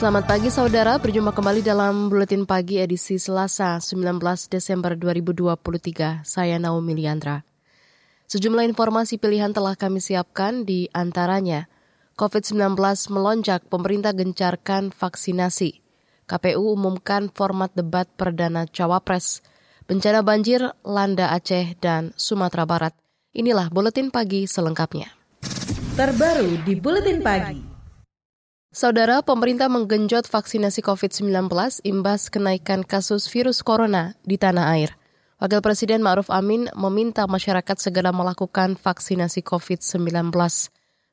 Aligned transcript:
Selamat 0.00 0.24
pagi 0.24 0.48
saudara, 0.48 0.96
berjumpa 0.96 1.28
kembali 1.28 1.60
dalam 1.60 2.08
Buletin 2.08 2.48
Pagi 2.48 2.80
edisi 2.80 3.20
Selasa 3.20 3.76
19 3.76 4.16
Desember 4.48 4.96
2023. 4.96 6.24
Saya 6.24 6.56
Naomi 6.56 6.96
Liandra. 6.96 7.44
Sejumlah 8.24 8.64
informasi 8.64 9.20
pilihan 9.20 9.52
telah 9.52 9.76
kami 9.76 10.00
siapkan 10.00 10.64
di 10.64 10.88
antaranya 10.96 11.68
COVID-19 12.16 12.80
melonjak, 13.12 13.68
pemerintah 13.68 14.16
gencarkan 14.16 14.88
vaksinasi. 14.88 15.84
KPU 16.24 16.80
umumkan 16.80 17.28
format 17.28 17.68
debat 17.76 18.08
perdana 18.08 18.64
Cawapres. 18.64 19.44
Bencana 19.84 20.24
banjir 20.24 20.64
landa 20.80 21.28
Aceh 21.28 21.76
dan 21.76 22.16
Sumatera 22.16 22.64
Barat. 22.64 22.96
Inilah 23.36 23.68
Buletin 23.68 24.08
Pagi 24.08 24.48
selengkapnya. 24.48 25.12
Terbaru 25.92 26.64
di 26.64 26.72
Buletin 26.80 27.20
Pagi. 27.20 27.69
Saudara, 28.70 29.18
pemerintah 29.18 29.66
menggenjot 29.66 30.30
vaksinasi 30.30 30.86
COVID-19 30.86 31.50
imbas 31.82 32.30
kenaikan 32.30 32.86
kasus 32.86 33.26
virus 33.26 33.66
corona 33.66 34.14
di 34.22 34.38
tanah 34.38 34.70
air. 34.78 34.94
Wakil 35.42 35.58
Presiden 35.58 36.06
Ma'ruf 36.06 36.30
Amin 36.30 36.70
meminta 36.78 37.26
masyarakat 37.26 37.82
segera 37.82 38.14
melakukan 38.14 38.78
vaksinasi 38.78 39.42
COVID-19. 39.42 40.30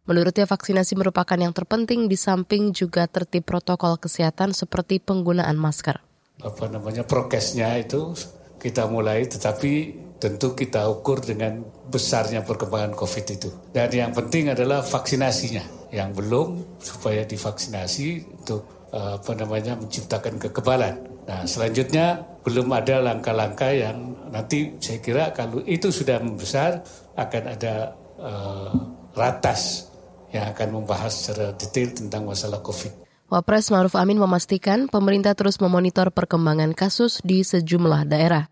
Menurutnya 0.06 0.46
vaksinasi 0.46 1.02
merupakan 1.02 1.34
yang 1.34 1.50
terpenting 1.50 2.06
di 2.06 2.14
samping 2.14 2.78
juga 2.78 3.10
tertib 3.10 3.50
protokol 3.50 3.98
kesehatan 3.98 4.54
seperti 4.54 5.02
penggunaan 5.02 5.58
masker. 5.58 5.98
Apa 6.46 6.70
namanya 6.70 7.10
prokesnya 7.10 7.74
itu 7.82 8.14
kita 8.62 8.86
mulai 8.86 9.26
tetapi 9.26 10.06
tentu 10.18 10.58
kita 10.58 10.90
ukur 10.90 11.22
dengan 11.22 11.62
besarnya 11.90 12.42
perkembangan 12.42 12.98
COVID 12.98 13.26
itu. 13.38 13.50
Dan 13.74 13.90
yang 13.94 14.12
penting 14.14 14.52
adalah 14.54 14.82
vaksinasinya 14.82 15.94
yang 15.94 16.12
belum 16.12 16.80
supaya 16.82 17.24
divaksinasi 17.24 18.26
untuk 18.44 18.90
uh, 18.92 19.22
apa 19.22 19.32
namanya 19.38 19.78
menciptakan 19.78 20.42
kekebalan. 20.42 20.96
Nah, 21.28 21.44
selanjutnya 21.44 22.24
belum 22.44 22.68
ada 22.72 23.04
langkah-langkah 23.04 23.72
yang 23.72 23.98
nanti 24.32 24.80
saya 24.80 25.00
kira 25.04 25.24
kalau 25.36 25.64
itu 25.64 25.92
sudah 25.92 26.20
membesar 26.20 26.84
akan 27.16 27.44
ada 27.52 27.96
uh, 28.20 28.72
ratas 29.16 29.92
yang 30.32 30.52
akan 30.52 30.84
membahas 30.84 31.14
secara 31.14 31.56
detail 31.56 31.90
tentang 31.96 32.28
masalah 32.28 32.60
COVID. 32.60 33.08
Wapres 33.28 33.68
Maruf 33.76 34.00
Amin 34.00 34.24
memastikan 34.24 34.88
pemerintah 34.88 35.36
terus 35.36 35.60
memonitor 35.60 36.16
perkembangan 36.16 36.72
kasus 36.72 37.20
di 37.28 37.44
sejumlah 37.44 38.08
daerah. 38.08 38.48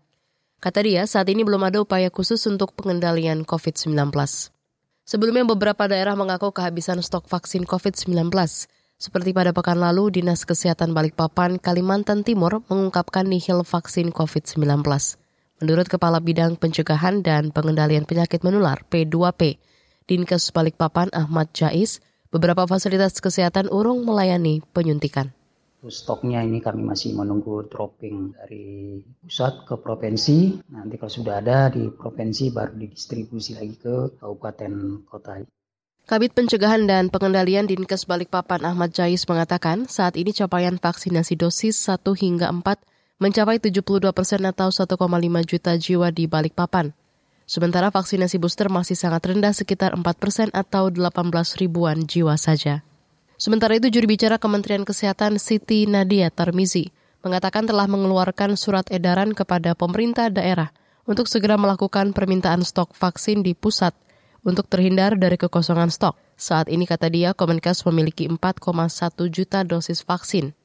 Kata 0.56 0.80
dia, 0.80 1.04
saat 1.04 1.28
ini 1.28 1.44
belum 1.44 1.68
ada 1.68 1.84
upaya 1.84 2.08
khusus 2.08 2.40
untuk 2.48 2.72
pengendalian 2.72 3.44
COVID-19. 3.44 3.92
Sebelumnya 5.04 5.44
beberapa 5.44 5.84
daerah 5.84 6.16
mengaku 6.16 6.48
kehabisan 6.48 7.04
stok 7.04 7.28
vaksin 7.28 7.68
COVID-19. 7.68 8.32
Seperti 8.96 9.36
pada 9.36 9.52
pekan 9.52 9.76
lalu, 9.76 10.08
Dinas 10.08 10.48
Kesehatan 10.48 10.96
Balikpapan, 10.96 11.60
Kalimantan 11.60 12.24
Timur 12.24 12.64
mengungkapkan 12.72 13.28
nihil 13.28 13.68
vaksin 13.68 14.08
COVID-19. 14.16 14.80
Menurut 15.60 15.86
Kepala 15.92 16.24
Bidang 16.24 16.56
Pencegahan 16.56 17.20
dan 17.20 17.52
Pengendalian 17.52 18.08
Penyakit 18.08 18.40
Menular 18.40 18.80
P2P, 18.88 19.60
Dinkes 20.08 20.56
Balikpapan 20.56 21.12
Ahmad 21.12 21.52
Jais, 21.52 22.00
beberapa 22.32 22.64
fasilitas 22.64 23.20
kesehatan 23.20 23.68
urung 23.68 24.08
melayani 24.08 24.64
penyuntikan 24.72 25.35
stoknya 25.88 26.42
ini 26.42 26.58
kami 26.60 26.84
masih 26.84 27.16
menunggu 27.16 27.66
dropping 27.66 28.34
dari 28.36 28.98
pusat 29.22 29.66
ke 29.66 29.74
provinsi. 29.78 30.62
Nanti 30.70 30.94
kalau 31.00 31.12
sudah 31.12 31.40
ada 31.40 31.72
di 31.72 31.88
provinsi 31.88 32.52
baru 32.52 32.74
didistribusi 32.76 33.56
lagi 33.56 33.74
ke 33.78 34.20
kabupaten 34.20 35.02
kota. 35.06 35.42
Kabit 36.06 36.38
Pencegahan 36.38 36.86
dan 36.86 37.10
Pengendalian 37.10 37.66
Dinkes 37.66 38.06
Balikpapan 38.06 38.62
Ahmad 38.62 38.94
Jais 38.94 39.26
mengatakan 39.26 39.90
saat 39.90 40.14
ini 40.14 40.30
capaian 40.30 40.78
vaksinasi 40.78 41.34
dosis 41.34 41.74
1 41.82 41.98
hingga 42.14 42.46
4 42.46 42.62
mencapai 43.18 43.58
72 43.58 44.14
persen 44.14 44.46
atau 44.46 44.70
1,5 44.70 44.94
juta 45.42 45.72
jiwa 45.74 46.14
di 46.14 46.30
Balikpapan. 46.30 46.94
Sementara 47.46 47.90
vaksinasi 47.90 48.38
booster 48.38 48.70
masih 48.70 48.94
sangat 48.94 49.22
rendah 49.26 49.50
sekitar 49.50 49.98
4 49.98 50.02
persen 50.18 50.48
atau 50.54 50.94
18 50.94 51.30
ribuan 51.58 52.06
jiwa 52.06 52.38
saja. 52.38 52.86
Sementara 53.36 53.76
itu 53.76 53.92
juri 53.92 54.08
bicara 54.08 54.40
Kementerian 54.40 54.88
Kesehatan 54.88 55.36
Siti 55.36 55.84
Nadia 55.84 56.32
Tarmizi 56.32 56.88
mengatakan 57.20 57.68
telah 57.68 57.84
mengeluarkan 57.84 58.56
surat 58.56 58.88
edaran 58.88 59.36
kepada 59.36 59.76
pemerintah 59.76 60.32
daerah 60.32 60.72
untuk 61.04 61.28
segera 61.28 61.60
melakukan 61.60 62.16
permintaan 62.16 62.64
stok 62.64 62.96
vaksin 62.96 63.44
di 63.44 63.52
pusat 63.52 63.92
untuk 64.40 64.64
terhindar 64.72 65.20
dari 65.20 65.36
kekosongan 65.36 65.92
stok. 65.92 66.16
Saat 66.40 66.72
ini 66.72 66.88
kata 66.88 67.12
dia 67.12 67.36
Kemenkes 67.36 67.84
memiliki 67.84 68.24
4,1 68.24 68.64
juta 69.28 69.68
dosis 69.68 70.00
vaksin. 70.00 70.56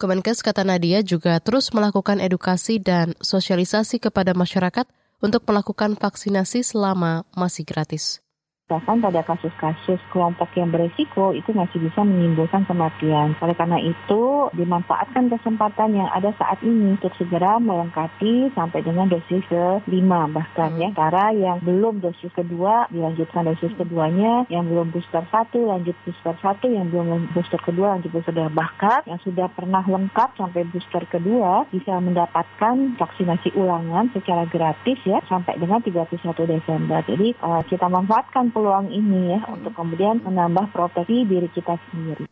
Kemenkes 0.00 0.40
kata 0.40 0.64
Nadia 0.64 1.04
juga 1.04 1.36
terus 1.44 1.76
melakukan 1.76 2.24
edukasi 2.24 2.80
dan 2.80 3.12
sosialisasi 3.20 4.00
kepada 4.00 4.32
masyarakat 4.32 4.88
untuk 5.20 5.44
melakukan 5.44 5.92
vaksinasi 6.00 6.64
selama 6.64 7.28
masih 7.36 7.68
gratis. 7.68 8.23
Bahkan 8.64 9.04
pada 9.04 9.20
kasus-kasus 9.20 10.00
kelompok 10.08 10.48
yang 10.56 10.72
beresiko 10.72 11.36
itu 11.36 11.52
masih 11.52 11.84
bisa 11.84 12.00
menimbulkan 12.00 12.64
kematian. 12.64 13.36
Oleh 13.44 13.52
karena 13.52 13.76
itu, 13.76 14.48
dimanfaatkan 14.56 15.28
kesempatan 15.28 15.92
yang 15.92 16.08
ada 16.08 16.32
saat 16.40 16.64
ini 16.64 16.96
untuk 16.96 17.12
segera 17.20 17.60
melengkapi 17.60 18.48
sampai 18.56 18.80
dengan 18.80 19.12
dosis 19.12 19.44
ke-5 19.52 20.08
bahkan 20.32 20.80
ya. 20.80 20.88
Cara 20.96 21.36
yang 21.36 21.60
belum 21.60 22.00
dosis 22.00 22.32
kedua 22.32 22.88
dilanjutkan 22.88 23.52
dosis 23.52 23.68
keduanya, 23.76 24.48
yang 24.48 24.64
belum 24.64 24.96
booster 24.96 25.28
satu 25.28 25.68
lanjut 25.68 25.92
booster 26.08 26.32
satu, 26.40 26.64
yang 26.64 26.88
belum 26.88 27.36
booster 27.36 27.60
kedua 27.60 28.00
lanjut 28.00 28.16
booster. 28.16 28.32
Bahkan 28.32 29.12
yang 29.12 29.20
sudah 29.20 29.52
pernah 29.52 29.84
lengkap 29.84 30.40
sampai 30.40 30.64
booster 30.72 31.04
kedua 31.12 31.68
bisa 31.68 32.00
mendapatkan 32.00 32.96
vaksinasi 32.96 33.60
ulangan 33.60 34.08
secara 34.16 34.48
gratis 34.48 34.96
ya 35.04 35.20
sampai 35.28 35.60
dengan 35.60 35.84
31 35.84 36.16
Desember. 36.48 37.04
Jadi 37.04 37.36
uh, 37.44 37.60
kita 37.68 37.92
manfaatkan 37.92 38.54
peluang 38.54 38.63
ini 38.88 39.36
ya 39.36 39.40
untuk 39.52 39.76
kemudian 39.76 40.22
menambah 40.24 40.72
proteksi 40.72 41.28
diri 41.28 41.48
kita 41.52 41.76
sendiri. 41.90 42.24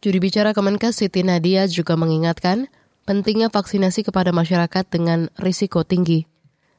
Juri 0.00 0.18
bicara 0.22 0.56
Kemenkes 0.56 0.96
Siti 0.96 1.20
Nadia 1.20 1.68
juga 1.68 1.92
mengingatkan 1.92 2.72
pentingnya 3.04 3.52
vaksinasi 3.52 4.06
kepada 4.06 4.32
masyarakat 4.32 4.84
dengan 4.88 5.28
risiko 5.36 5.84
tinggi. 5.84 6.24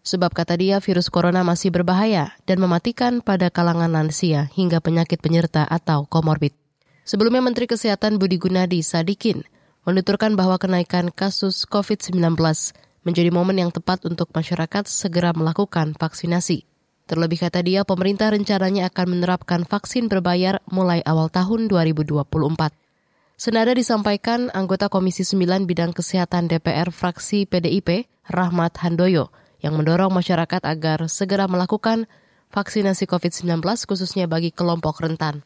Sebab 0.02 0.34
kata 0.34 0.58
dia 0.58 0.82
virus 0.82 1.14
corona 1.14 1.46
masih 1.46 1.70
berbahaya 1.70 2.34
dan 2.50 2.58
mematikan 2.58 3.22
pada 3.22 3.54
kalangan 3.54 3.94
lansia 3.94 4.50
hingga 4.58 4.82
penyakit 4.82 5.22
penyerta 5.22 5.62
atau 5.70 6.10
komorbid. 6.10 6.58
Sebelumnya 7.06 7.46
Menteri 7.46 7.70
Kesehatan 7.70 8.18
Budi 8.18 8.42
Gunadi 8.42 8.82
Sadikin 8.82 9.46
menuturkan 9.86 10.34
bahwa 10.34 10.58
kenaikan 10.58 11.14
kasus 11.14 11.70
COVID-19 11.70 12.18
menjadi 13.06 13.30
momen 13.34 13.58
yang 13.62 13.70
tepat 13.74 14.06
untuk 14.06 14.30
masyarakat 14.34 14.90
segera 14.90 15.34
melakukan 15.34 15.94
vaksinasi. 15.98 16.71
Terlebih 17.12 17.44
kata 17.44 17.60
dia, 17.60 17.84
pemerintah 17.84 18.32
rencananya 18.32 18.88
akan 18.88 19.20
menerapkan 19.20 19.68
vaksin 19.68 20.08
berbayar 20.08 20.64
mulai 20.72 21.04
awal 21.04 21.28
tahun 21.28 21.68
2024. 21.68 22.24
Senada 23.36 23.76
disampaikan 23.76 24.48
anggota 24.56 24.88
Komisi 24.88 25.28
9 25.28 25.68
Bidang 25.68 25.92
Kesehatan 25.92 26.48
DPR 26.48 26.88
fraksi 26.88 27.44
PDIP, 27.44 28.08
Rahmat 28.32 28.80
Handoyo, 28.80 29.28
yang 29.60 29.76
mendorong 29.76 30.16
masyarakat 30.16 30.64
agar 30.64 31.12
segera 31.12 31.52
melakukan 31.52 32.08
vaksinasi 32.48 33.04
COVID-19 33.12 33.60
khususnya 33.60 34.32
bagi 34.32 34.56
kelompok 34.56 35.04
rentan. 35.04 35.44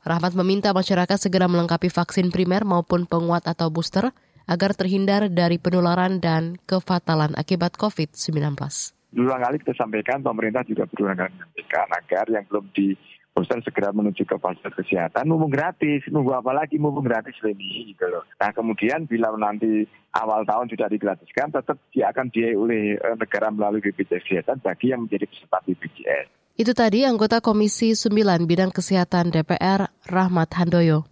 Rahmat 0.00 0.32
meminta 0.32 0.72
masyarakat 0.72 1.20
segera 1.20 1.44
melengkapi 1.44 1.92
vaksin 1.92 2.32
primer 2.32 2.64
maupun 2.64 3.04
penguat 3.04 3.44
atau 3.44 3.68
booster 3.68 4.16
agar 4.48 4.72
terhindar 4.72 5.28
dari 5.28 5.60
penularan 5.60 6.24
dan 6.24 6.56
kefatalan 6.64 7.36
akibat 7.36 7.76
COVID-19 7.76 8.95
berulang 9.16 9.40
kali 9.40 9.56
kita 9.64 9.72
sampaikan 9.72 10.20
pemerintah 10.20 10.60
juga 10.68 10.84
berulang 10.84 11.16
kali 11.16 11.32
menyampaikan 11.32 11.88
agar 11.88 12.24
yang 12.28 12.44
belum 12.44 12.68
di 12.76 12.92
perusahaan 13.36 13.60
segera 13.60 13.92
menuju 13.92 14.24
ke 14.24 14.36
fasilitas 14.40 14.72
kesehatan, 14.72 15.28
mumpung 15.28 15.52
gratis, 15.52 16.08
nunggu 16.08 16.36
apa 16.36 16.56
lagi 16.56 16.80
mumpung 16.80 17.04
gratis 17.04 17.36
ini 17.44 17.92
gitu 17.92 18.08
loh. 18.08 18.24
Nah 18.40 18.48
kemudian 18.52 19.04
bila 19.04 19.28
nanti 19.36 19.84
awal 20.16 20.48
tahun 20.48 20.72
sudah 20.72 20.88
digratiskan, 20.88 21.52
tetap 21.52 21.76
dia 21.92 22.08
akan 22.08 22.32
biayai 22.32 22.56
oleh 22.56 22.96
eh, 22.96 23.16
negara 23.16 23.52
melalui 23.52 23.84
BPJS 23.84 24.24
Kesehatan 24.24 24.64
bagi 24.64 24.92
yang 24.92 25.04
menjadi 25.04 25.28
peserta 25.28 25.60
BPJS. 25.68 26.26
Itu 26.56 26.72
tadi 26.72 27.04
anggota 27.04 27.44
Komisi 27.44 27.92
9 27.92 28.48
Bidang 28.48 28.72
Kesehatan 28.72 29.28
DPR, 29.28 29.92
Rahmat 30.08 30.56
Handoyo. 30.56 31.04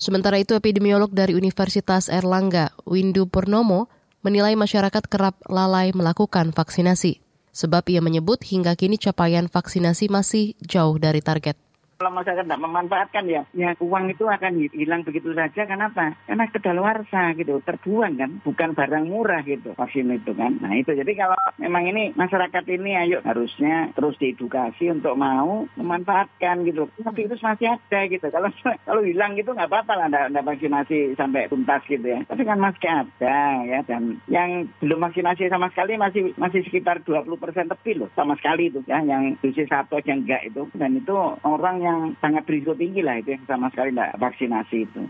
Sementara 0.00 0.40
itu 0.40 0.56
epidemiolog 0.56 1.12
dari 1.12 1.36
Universitas 1.36 2.08
Erlangga, 2.08 2.72
Windu 2.88 3.28
Purnomo, 3.28 3.92
menilai 4.24 4.56
masyarakat 4.56 5.04
kerap 5.12 5.36
lalai 5.44 5.92
melakukan 5.92 6.56
vaksinasi. 6.56 7.20
Sebab 7.50 7.86
ia 7.90 7.98
menyebut 7.98 8.42
hingga 8.46 8.78
kini 8.78 8.98
capaian 8.98 9.50
vaksinasi 9.50 10.06
masih 10.06 10.54
jauh 10.62 10.96
dari 10.96 11.18
target 11.18 11.58
kalau 12.00 12.16
masyarakat 12.16 12.48
tidak 12.48 12.64
memanfaatkan 12.64 13.24
ya, 13.28 13.44
ya 13.52 13.76
uang 13.76 14.08
itu 14.08 14.24
akan 14.24 14.72
hilang 14.72 15.04
begitu 15.04 15.36
saja. 15.36 15.68
Kenapa? 15.68 16.16
Karena 16.24 16.48
kedaluarsa 16.48 17.36
gitu, 17.36 17.60
terbuang 17.60 18.16
kan, 18.16 18.30
bukan 18.40 18.72
barang 18.72 19.04
murah 19.04 19.44
gitu 19.44 19.76
vaksin 19.76 20.08
itu 20.08 20.32
kan. 20.32 20.56
Nah 20.64 20.80
itu 20.80 20.96
jadi 20.96 21.12
kalau 21.12 21.36
memang 21.60 21.84
ini 21.92 22.16
masyarakat 22.16 22.64
ini 22.72 22.96
ayo 23.04 23.20
harusnya 23.20 23.92
terus 23.92 24.16
diedukasi 24.16 24.88
untuk 24.88 25.12
mau 25.20 25.68
memanfaatkan 25.76 26.64
gitu. 26.64 26.88
Tapi 27.04 27.28
itu 27.28 27.36
masih 27.44 27.76
ada 27.76 28.00
gitu. 28.08 28.26
Kalau 28.32 28.48
kalau 28.88 29.04
hilang 29.04 29.36
gitu 29.36 29.52
nggak 29.52 29.68
apa-apa 29.68 29.92
lah, 30.00 30.08
nggak 30.32 30.46
vaksinasi 30.56 31.20
sampai 31.20 31.52
tuntas 31.52 31.84
gitu 31.84 32.16
ya. 32.16 32.24
Tapi 32.24 32.48
kan 32.48 32.56
masih 32.56 32.88
ada 32.88 33.60
ya 33.68 33.84
dan 33.84 34.16
yang 34.24 34.72
belum 34.80 35.04
vaksinasi 35.04 35.52
sama 35.52 35.68
sekali 35.68 36.00
masih 36.00 36.32
masih 36.40 36.64
sekitar 36.64 37.04
20 37.04 37.28
persen 37.36 37.68
lebih 37.68 38.00
loh 38.00 38.08
sama 38.16 38.40
sekali 38.40 38.72
itu 38.72 38.80
ya 38.88 39.04
yang 39.04 39.36
dosis 39.44 39.68
satu 39.68 40.00
aja 40.00 40.16
enggak 40.16 40.48
itu 40.48 40.64
dan 40.80 40.96
itu 40.96 41.12
orang 41.44 41.76
yang 41.82 41.89
yang 41.90 42.14
sangat 42.22 42.46
berisiko 42.46 42.78
tinggi 42.78 43.02
lah 43.02 43.18
itu 43.18 43.34
yang 43.34 43.44
sama 43.50 43.66
sekali 43.74 43.90
tidak 43.90 44.14
vaksinasi 44.22 44.76
itu. 44.86 45.00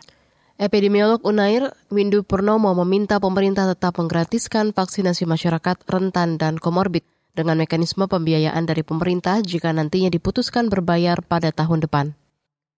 Epidemiolog 0.61 1.25
Unair 1.25 1.73
Windu 1.89 2.21
Purnomo 2.21 2.77
meminta 2.85 3.17
pemerintah 3.17 3.65
tetap 3.69 3.97
menggratiskan 3.97 4.77
vaksinasi 4.77 5.25
masyarakat 5.25 5.77
rentan 5.89 6.37
dan 6.37 6.61
komorbid 6.61 7.05
dengan 7.33 7.57
mekanisme 7.57 8.05
pembiayaan 8.05 8.69
dari 8.69 8.85
pemerintah 8.85 9.41
jika 9.41 9.73
nantinya 9.73 10.13
diputuskan 10.13 10.69
berbayar 10.69 11.25
pada 11.25 11.49
tahun 11.53 11.85
depan. 11.89 12.13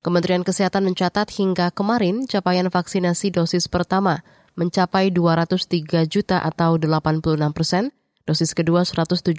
Kementerian 0.03 0.43
Kesehatan 0.43 0.87
mencatat 0.87 1.31
hingga 1.39 1.71
kemarin 1.71 2.27
capaian 2.27 2.67
vaksinasi 2.67 3.35
dosis 3.35 3.71
pertama 3.71 4.27
mencapai 4.59 5.15
203 5.15 6.07
juta 6.11 6.43
atau 6.43 6.77
86 6.77 7.23
persen, 7.55 7.95
dosis 8.27 8.53
kedua 8.53 8.87
174 8.87 9.33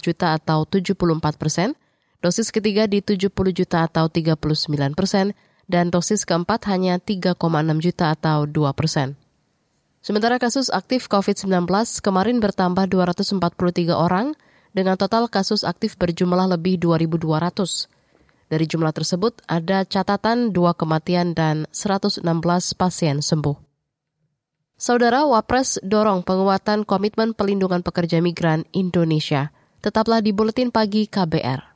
juta 0.00 0.36
atau 0.36 0.64
74 0.64 1.40
persen, 1.40 1.76
dosis 2.20 2.52
ketiga 2.54 2.86
di 2.86 3.00
70 3.04 3.32
juta 3.52 3.84
atau 3.84 4.08
39 4.08 4.96
persen, 4.96 5.36
dan 5.66 5.90
dosis 5.90 6.22
keempat 6.22 6.70
hanya 6.70 7.02
3,6 7.02 7.36
juta 7.82 8.14
atau 8.14 8.46
2 8.46 8.70
persen. 8.72 9.18
Sementara 10.00 10.38
kasus 10.38 10.70
aktif 10.70 11.10
COVID-19 11.10 11.66
kemarin 11.98 12.38
bertambah 12.38 12.86
243 12.86 13.90
orang, 13.90 14.38
dengan 14.70 14.94
total 14.94 15.26
kasus 15.26 15.66
aktif 15.66 15.98
berjumlah 15.98 16.54
lebih 16.54 16.78
2.200. 16.78 17.90
Dari 18.46 18.64
jumlah 18.70 18.94
tersebut, 18.94 19.42
ada 19.50 19.82
catatan 19.82 20.54
dua 20.54 20.78
kematian 20.78 21.34
dan 21.34 21.66
116 21.74 22.22
pasien 22.78 23.18
sembuh. 23.18 23.58
Saudara 24.78 25.26
Wapres 25.26 25.82
dorong 25.82 26.22
penguatan 26.22 26.86
komitmen 26.86 27.34
pelindungan 27.34 27.82
pekerja 27.82 28.22
migran 28.22 28.62
Indonesia. 28.70 29.50
Tetaplah 29.82 30.22
di 30.22 30.30
Buletin 30.30 30.70
Pagi 30.70 31.10
KBR. 31.10 31.75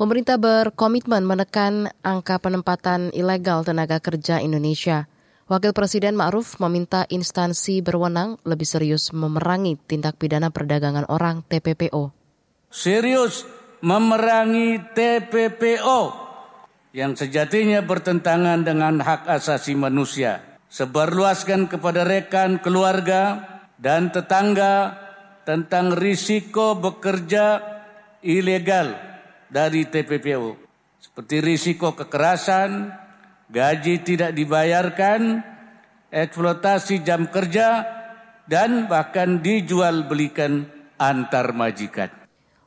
Pemerintah 0.00 0.40
berkomitmen 0.40 1.28
menekan 1.28 1.92
angka 2.00 2.40
penempatan 2.40 3.12
ilegal 3.12 3.68
tenaga 3.68 4.00
kerja 4.00 4.40
Indonesia. 4.40 5.04
Wakil 5.44 5.76
Presiden 5.76 6.16
Ma'ruf 6.16 6.56
meminta 6.56 7.04
instansi 7.12 7.84
berwenang 7.84 8.40
lebih 8.48 8.64
serius 8.64 9.12
memerangi 9.12 9.76
tindak 9.76 10.16
pidana 10.16 10.48
perdagangan 10.48 11.04
orang 11.12 11.44
TPPO. 11.44 12.16
Serius 12.72 13.44
memerangi 13.84 14.80
TPPO 14.96 16.00
yang 16.96 17.12
sejatinya 17.12 17.84
bertentangan 17.84 18.64
dengan 18.64 19.04
hak 19.04 19.28
asasi 19.28 19.76
manusia. 19.76 20.40
Sebarluaskan 20.72 21.68
kepada 21.68 22.08
rekan, 22.08 22.56
keluarga, 22.64 23.44
dan 23.76 24.08
tetangga 24.08 24.96
tentang 25.44 25.92
risiko 25.92 26.72
bekerja 26.80 27.60
ilegal 28.24 29.09
dari 29.50 29.84
TPPO 29.90 30.70
seperti 31.00 31.40
risiko 31.42 31.96
kekerasan, 31.96 32.92
gaji 33.50 34.04
tidak 34.04 34.36
dibayarkan, 34.36 35.42
eksploitasi 36.12 37.00
jam 37.02 37.26
kerja, 37.32 37.82
dan 38.46 38.86
bahkan 38.86 39.40
dijual 39.40 40.06
belikan 40.06 40.68
antar 41.00 41.56
majikan. 41.56 42.12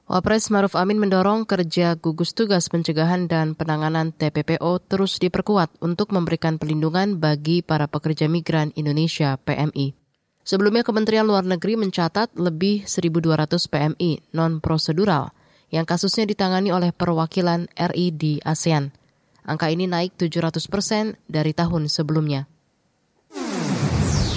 Wapres 0.04 0.52
Maruf 0.52 0.76
Amin 0.76 1.00
mendorong 1.00 1.48
kerja 1.48 1.96
gugus 1.96 2.36
tugas 2.36 2.68
pencegahan 2.68 3.32
dan 3.32 3.56
penanganan 3.56 4.12
TPPO 4.12 4.84
terus 4.84 5.16
diperkuat 5.16 5.80
untuk 5.80 6.12
memberikan 6.12 6.60
pelindungan 6.60 7.24
bagi 7.24 7.64
para 7.64 7.88
pekerja 7.88 8.28
migran 8.28 8.76
Indonesia 8.76 9.40
PMI. 9.40 9.96
Sebelumnya 10.44 10.84
Kementerian 10.84 11.24
Luar 11.24 11.48
Negeri 11.48 11.80
mencatat 11.80 12.36
lebih 12.36 12.84
1.200 12.84 13.56
PMI 13.72 14.36
non-prosedural 14.36 15.32
yang 15.74 15.90
kasusnya 15.90 16.30
ditangani 16.30 16.70
oleh 16.70 16.94
perwakilan 16.94 17.66
RI 17.74 18.14
di 18.14 18.38
ASEAN. 18.46 18.94
Angka 19.42 19.74
ini 19.74 19.90
naik 19.90 20.14
700 20.22 20.70
persen 20.70 21.18
dari 21.26 21.52
tahun 21.58 21.90
sebelumnya. 21.90 22.46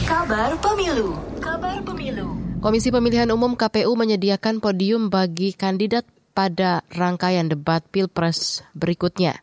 Kabar 0.09 0.57
Pemilu 0.59 1.15
Kabar 1.39 1.79
Pemilu 1.85 2.41
Komisi 2.65 2.89
Pemilihan 2.89 3.29
Umum 3.31 3.55
KPU 3.55 3.93
menyediakan 3.95 4.65
podium 4.65 5.13
bagi 5.13 5.53
kandidat 5.53 6.09
pada 6.33 6.83
rangkaian 6.91 7.47
debat 7.47 7.85
Pilpres 7.85 8.65
berikutnya. 8.73 9.39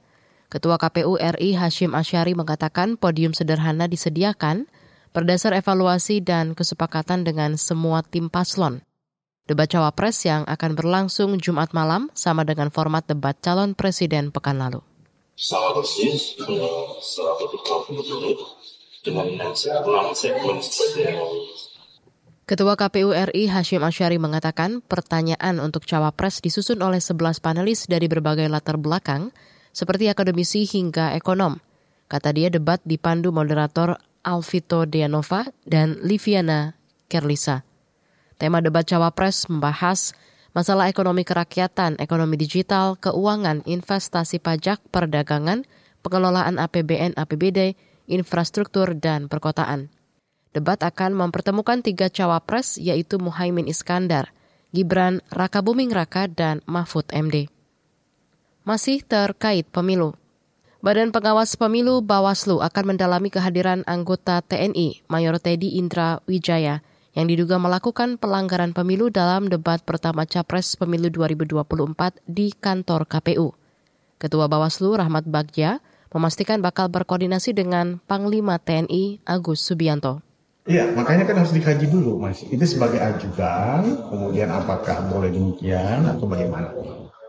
Ketua 0.52 0.82
KPU 0.82 1.16
RI 1.18 1.56
Hashim 1.56 1.94
Asyari 1.94 2.34
mengatakan 2.34 2.98
podium 2.98 3.32
sederhana 3.38 3.88
disediakan 3.88 4.68
berdasar 5.14 5.54
evaluasi 5.56 6.26
dan 6.26 6.58
kesepakatan 6.58 7.22
dengan 7.22 7.56
semua 7.56 8.02
tim 8.02 8.28
paslon. 8.28 8.82
Debat 9.44 9.68
cawapres 9.68 10.24
yang 10.24 10.48
akan 10.48 10.72
berlangsung 10.72 11.36
Jumat 11.36 11.76
malam 11.76 12.08
sama 12.16 12.48
dengan 12.48 12.72
format 12.72 13.04
debat 13.04 13.36
calon 13.44 13.76
presiden 13.76 14.32
pekan 14.32 14.56
lalu. 14.56 14.80
Ketua 22.48 22.74
KPU 22.80 23.10
RI 23.12 23.44
Hashim 23.52 23.84
Asyari 23.84 24.16
mengatakan 24.16 24.80
pertanyaan 24.80 25.60
untuk 25.60 25.84
cawapres 25.84 26.40
disusun 26.40 26.80
oleh 26.80 27.04
11 27.04 27.44
panelis 27.44 27.84
dari 27.92 28.08
berbagai 28.08 28.48
latar 28.48 28.80
belakang, 28.80 29.36
seperti 29.76 30.08
akademisi 30.08 30.64
hingga 30.64 31.20
ekonom. 31.20 31.60
Kata 32.08 32.32
dia 32.32 32.48
debat 32.48 32.80
dipandu 32.88 33.36
moderator 33.36 34.00
Alvito 34.24 34.88
Dianova 34.88 35.52
dan 35.68 36.00
Liviana 36.00 36.80
Kerlisa. 37.12 37.73
Tema 38.38 38.60
debat 38.60 38.84
Cawapres 38.84 39.46
membahas 39.50 40.18
masalah 40.58 40.90
ekonomi 40.90 41.22
kerakyatan, 41.26 41.98
ekonomi 42.02 42.38
digital, 42.38 42.98
keuangan, 42.98 43.66
investasi 43.66 44.42
pajak, 44.42 44.82
perdagangan, 44.90 45.66
pengelolaan 46.06 46.58
APBN, 46.62 47.18
APBD, 47.18 47.78
infrastruktur, 48.10 48.94
dan 48.98 49.30
perkotaan. 49.30 49.90
Debat 50.54 50.78
akan 50.78 51.18
mempertemukan 51.18 51.82
tiga 51.82 52.14
cawapres 52.14 52.78
yaitu 52.78 53.18
Muhaimin 53.18 53.66
Iskandar, 53.66 54.30
Gibran 54.70 55.26
Raka 55.34 55.66
Buming 55.66 55.90
Raka, 55.90 56.30
dan 56.30 56.62
Mahfud 56.70 57.10
MD. 57.10 57.50
Masih 58.62 59.02
terkait 59.02 59.66
pemilu. 59.74 60.14
Badan 60.84 61.16
Pengawas 61.16 61.56
Pemilu 61.56 62.04
Bawaslu 62.04 62.60
akan 62.60 62.94
mendalami 62.94 63.32
kehadiran 63.32 63.88
anggota 63.88 64.44
TNI 64.44 65.08
Mayor 65.08 65.40
Teddy 65.40 65.80
Indra 65.80 66.20
Wijaya 66.28 66.84
yang 67.14 67.30
diduga 67.30 67.62
melakukan 67.62 68.18
pelanggaran 68.18 68.74
pemilu 68.74 69.14
dalam 69.14 69.46
debat 69.46 69.78
pertama 69.86 70.26
Capres 70.26 70.74
Pemilu 70.74 71.14
2024 71.14 72.26
di 72.26 72.50
kantor 72.58 73.06
KPU. 73.06 73.54
Ketua 74.18 74.50
Bawaslu 74.50 74.98
Rahmat 74.98 75.30
Bagja 75.30 75.78
memastikan 76.10 76.62
bakal 76.62 76.90
berkoordinasi 76.90 77.54
dengan 77.54 78.02
Panglima 78.10 78.58
TNI 78.58 79.22
Agus 79.30 79.62
Subianto. 79.62 80.26
Iya, 80.64 80.96
makanya 80.96 81.28
kan 81.28 81.44
harus 81.44 81.52
dikaji 81.52 81.92
dulu, 81.92 82.24
Mas. 82.24 82.40
Itu 82.48 82.64
sebagai 82.64 82.96
ajudan, 82.96 83.84
kemudian 84.08 84.48
apakah 84.48 85.12
boleh 85.12 85.28
demikian 85.28 86.08
atau 86.08 86.24
bagaimana. 86.24 86.72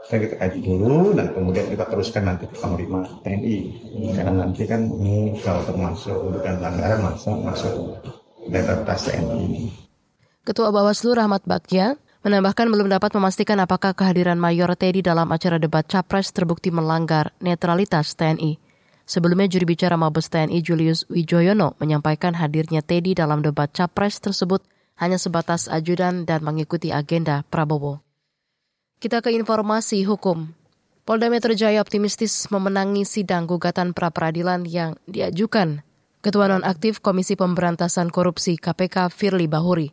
Dan 0.07 0.19
kita 0.23 0.37
kaji 0.39 0.61
dulu, 0.63 1.19
dan 1.19 1.35
kemudian 1.35 1.67
kita 1.67 1.85
teruskan 1.91 2.31
nanti 2.31 2.47
ke 2.47 2.57
Panglima 2.63 3.03
TNI. 3.27 3.59
Karena 4.15 4.33
nanti 4.39 4.63
kan 4.71 4.87
ini 4.87 5.35
kalau 5.43 5.67
termasuk 5.67 6.15
bukan 6.31 6.63
pelanggaran 6.63 7.01
masa 7.03 7.35
masuk 7.35 7.75
netralitas 8.49 9.09
TNI 9.09 9.37
ini. 9.45 9.65
Ketua 10.45 10.69
Bawaslu 10.69 11.17
Rahmat 11.17 11.49
Bagja 11.49 11.97
menambahkan 12.25 12.69
belum 12.69 12.89
dapat 12.93 13.17
memastikan 13.17 13.61
apakah 13.61 13.97
kehadiran 13.97 14.37
Mayor 14.37 14.73
Teddy 14.77 15.01
dalam 15.05 15.29
acara 15.33 15.57
debat 15.57 15.85
Capres 15.85 16.33
terbukti 16.33 16.69
melanggar 16.73 17.33
netralitas 17.41 18.17
TNI. 18.17 18.65
Sebelumnya 19.05 19.53
juri 19.53 19.69
bicara 19.69 20.01
Mabes 20.01 20.33
TNI 20.33 20.65
Julius 20.65 21.05
Wijoyono 21.13 21.77
menyampaikan 21.77 22.33
hadirnya 22.33 22.81
Teddy 22.81 23.13
dalam 23.13 23.45
debat 23.45 23.69
capres 23.69 24.17
tersebut 24.17 24.65
hanya 24.97 25.21
sebatas 25.21 25.69
ajudan 25.69 26.25
dan 26.25 26.41
mengikuti 26.41 26.89
agenda 26.89 27.45
Prabowo. 27.53 28.01
Kita 28.97 29.21
ke 29.21 29.29
informasi 29.37 30.09
hukum. 30.09 30.57
Polda 31.05 31.29
Metro 31.29 31.53
Jaya 31.53 31.85
optimistis 31.85 32.49
memenangi 32.49 33.05
sidang 33.05 33.45
gugatan 33.45 33.93
pra-peradilan 33.93 34.65
yang 34.65 34.97
diajukan 35.05 35.85
Ketua 36.25 36.49
Nonaktif 36.49 37.05
Komisi 37.05 37.37
Pemberantasan 37.37 38.09
Korupsi 38.09 38.57
KPK 38.57 39.13
Firly 39.13 39.45
Bahuri. 39.45 39.93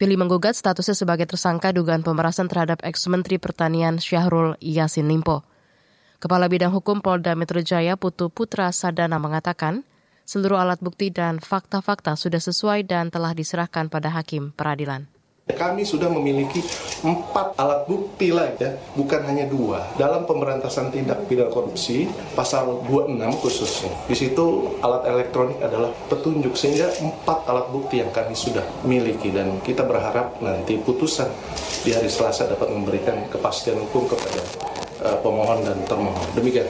Firly 0.00 0.16
menggugat 0.16 0.56
statusnya 0.56 0.96
sebagai 0.96 1.28
tersangka 1.28 1.68
dugaan 1.68 2.00
pemerasan 2.00 2.48
terhadap 2.48 2.80
ex-Menteri 2.80 3.36
Pertanian 3.36 4.00
Syahrul 4.00 4.56
Yasin 4.64 5.04
Limpo. 5.04 5.44
Kepala 6.16 6.48
Bidang 6.48 6.72
Hukum 6.72 7.04
Polda 7.04 7.36
Metro 7.36 7.60
Jaya 7.60 8.00
Putu 8.00 8.32
Putra 8.32 8.72
Sadana 8.72 9.20
mengatakan, 9.20 9.84
seluruh 10.24 10.56
alat 10.56 10.80
bukti 10.80 11.12
dan 11.12 11.44
fakta-fakta 11.44 12.16
sudah 12.16 12.40
sesuai 12.40 12.88
dan 12.88 13.12
telah 13.12 13.36
diserahkan 13.36 13.92
pada 13.92 14.08
hakim 14.16 14.56
peradilan. 14.56 15.04
Kami 15.46 15.86
sudah 15.86 16.10
memiliki 16.10 16.58
empat 17.06 17.54
alat 17.54 17.86
bukti 17.86 18.34
lain 18.34 18.58
ya, 18.58 18.74
bukan 18.98 19.22
hanya 19.30 19.46
dua. 19.46 19.78
Dalam 19.94 20.26
pemberantasan 20.26 20.90
tindak 20.90 21.22
pidana 21.30 21.54
korupsi, 21.54 22.10
pasal 22.34 22.82
26 22.90 23.14
khususnya. 23.38 23.94
Di 24.10 24.18
situ 24.18 24.74
alat 24.82 25.06
elektronik 25.06 25.62
adalah 25.62 25.94
petunjuk, 26.10 26.58
sehingga 26.58 26.90
empat 26.98 27.46
alat 27.46 27.70
bukti 27.70 28.02
yang 28.02 28.10
kami 28.10 28.34
sudah 28.34 28.66
miliki. 28.82 29.30
Dan 29.30 29.62
kita 29.62 29.86
berharap 29.86 30.34
nanti 30.42 30.82
putusan 30.82 31.30
di 31.86 31.94
hari 31.94 32.10
Selasa 32.10 32.50
dapat 32.50 32.66
memberikan 32.66 33.14
kepastian 33.30 33.78
hukum 33.86 34.10
kepada 34.10 34.42
uh, 35.06 35.16
pemohon 35.22 35.62
dan 35.62 35.78
termohon. 35.86 36.26
Demikian. 36.34 36.66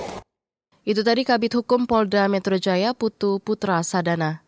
Itu 0.86 1.02
tadi 1.02 1.26
Kabit 1.26 1.58
Hukum 1.58 1.88
Polda 1.88 2.30
Metro 2.30 2.54
Jaya 2.60 2.94
Putu 2.94 3.42
Putra 3.42 3.82
Sadana. 3.82 4.45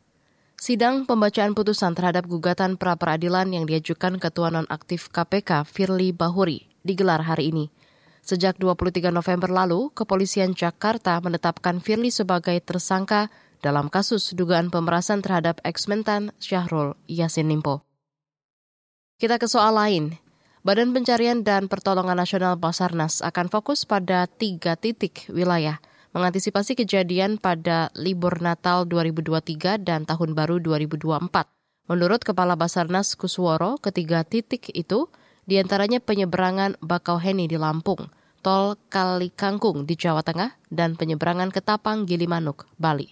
Sidang 0.59 1.07
pembacaan 1.07 1.55
putusan 1.55 1.95
terhadap 1.95 2.27
gugatan 2.27 2.75
pra-peradilan 2.75 3.47
yang 3.55 3.63
diajukan 3.63 4.19
Ketua 4.19 4.51
Nonaktif 4.51 5.07
KPK 5.07 5.63
Firly 5.63 6.11
Bahuri 6.11 6.67
digelar 6.83 7.23
hari 7.23 7.55
ini. 7.55 7.71
Sejak 8.27 8.59
23 8.59 9.15
November 9.15 9.55
lalu, 9.55 9.95
Kepolisian 9.95 10.59
Jakarta 10.59 11.15
menetapkan 11.23 11.79
Firly 11.79 12.11
sebagai 12.11 12.59
tersangka 12.59 13.31
dalam 13.63 13.87
kasus 13.87 14.35
dugaan 14.35 14.75
pemerasan 14.75 15.23
terhadap 15.23 15.63
ex-mentan 15.63 16.35
Syahrul 16.43 16.99
Yasin 17.07 17.47
Limpo. 17.47 17.87
Kita 19.23 19.39
ke 19.39 19.47
soal 19.47 19.79
lain. 19.79 20.19
Badan 20.67 20.91
Pencarian 20.91 21.47
dan 21.47 21.71
Pertolongan 21.71 22.19
Nasional 22.19 22.59
Basarnas 22.59 23.23
akan 23.23 23.47
fokus 23.47 23.87
pada 23.87 24.27
tiga 24.27 24.75
titik 24.75 25.31
wilayah 25.31 25.79
mengantisipasi 26.13 26.79
kejadian 26.79 27.37
pada 27.37 27.93
libur 27.99 28.41
Natal 28.41 28.89
2023 28.89 29.81
dan 29.83 30.09
Tahun 30.09 30.31
Baru 30.33 30.61
2024. 30.61 31.29
Menurut 31.89 32.21
Kepala 32.21 32.57
Basarnas 32.57 33.17
Kusworo, 33.17 33.81
ketiga 33.81 34.25
titik 34.25 34.69
itu 34.77 35.09
di 35.49 35.57
antaranya 35.57 36.05
penyeberangan 36.05 36.77
Bakauheni 36.85 37.49
di 37.49 37.57
Lampung, 37.57 38.13
tol 38.45 38.77
Kali 38.93 39.33
Kangkung 39.33 39.89
di 39.89 39.97
Jawa 39.97 40.21
Tengah, 40.21 40.61
dan 40.69 41.01
penyeberangan 41.01 41.49
Ketapang 41.49 42.05
Gilimanuk, 42.05 42.69
Bali. 42.77 43.09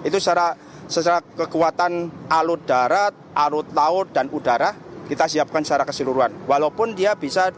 Itu 0.00 0.16
secara 0.16 0.56
secara 0.88 1.20
kekuatan 1.20 2.08
alut 2.32 2.64
darat, 2.64 3.12
alut 3.36 3.68
laut, 3.76 4.10
dan 4.10 4.32
udara 4.32 4.72
kita 5.04 5.28
siapkan 5.28 5.60
secara 5.60 5.84
keseluruhan. 5.84 6.48
Walaupun 6.48 6.96
dia 6.96 7.12
bisa 7.12 7.52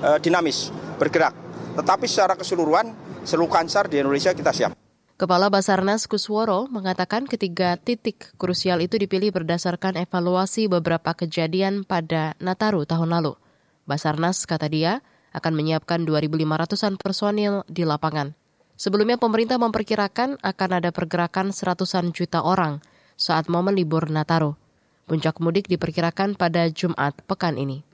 e, 0.00 0.08
dinamis, 0.24 0.72
bergerak. 0.96 1.41
Tetapi 1.72 2.04
secara 2.04 2.36
keseluruhan, 2.36 2.92
seluruh 3.24 3.48
kansar 3.48 3.88
di 3.88 4.00
Indonesia 4.00 4.36
kita 4.36 4.52
siap. 4.52 4.72
Kepala 5.16 5.46
Basarnas 5.54 6.10
Kusworo 6.10 6.66
mengatakan 6.66 7.30
ketiga 7.30 7.78
titik 7.78 8.34
krusial 8.36 8.82
itu 8.82 8.98
dipilih 8.98 9.30
berdasarkan 9.30 9.94
evaluasi 9.94 10.66
beberapa 10.66 11.14
kejadian 11.14 11.86
pada 11.86 12.34
Nataru 12.42 12.82
tahun 12.82 13.14
lalu. 13.14 13.38
Basarnas, 13.86 14.42
kata 14.50 14.66
dia, 14.66 14.98
akan 15.30 15.52
menyiapkan 15.54 16.04
2.500-an 16.04 16.98
personil 16.98 17.62
di 17.70 17.86
lapangan. 17.86 18.34
Sebelumnya 18.74 19.14
pemerintah 19.14 19.62
memperkirakan 19.62 20.42
akan 20.42 20.70
ada 20.82 20.90
pergerakan 20.90 21.54
seratusan 21.54 22.10
juta 22.10 22.42
orang 22.42 22.82
saat 23.14 23.46
momen 23.46 23.78
libur 23.78 24.10
Nataru. 24.10 24.58
Puncak 25.06 25.38
mudik 25.38 25.70
diperkirakan 25.70 26.34
pada 26.34 26.66
Jumat 26.66 27.14
pekan 27.30 27.62
ini. 27.62 27.86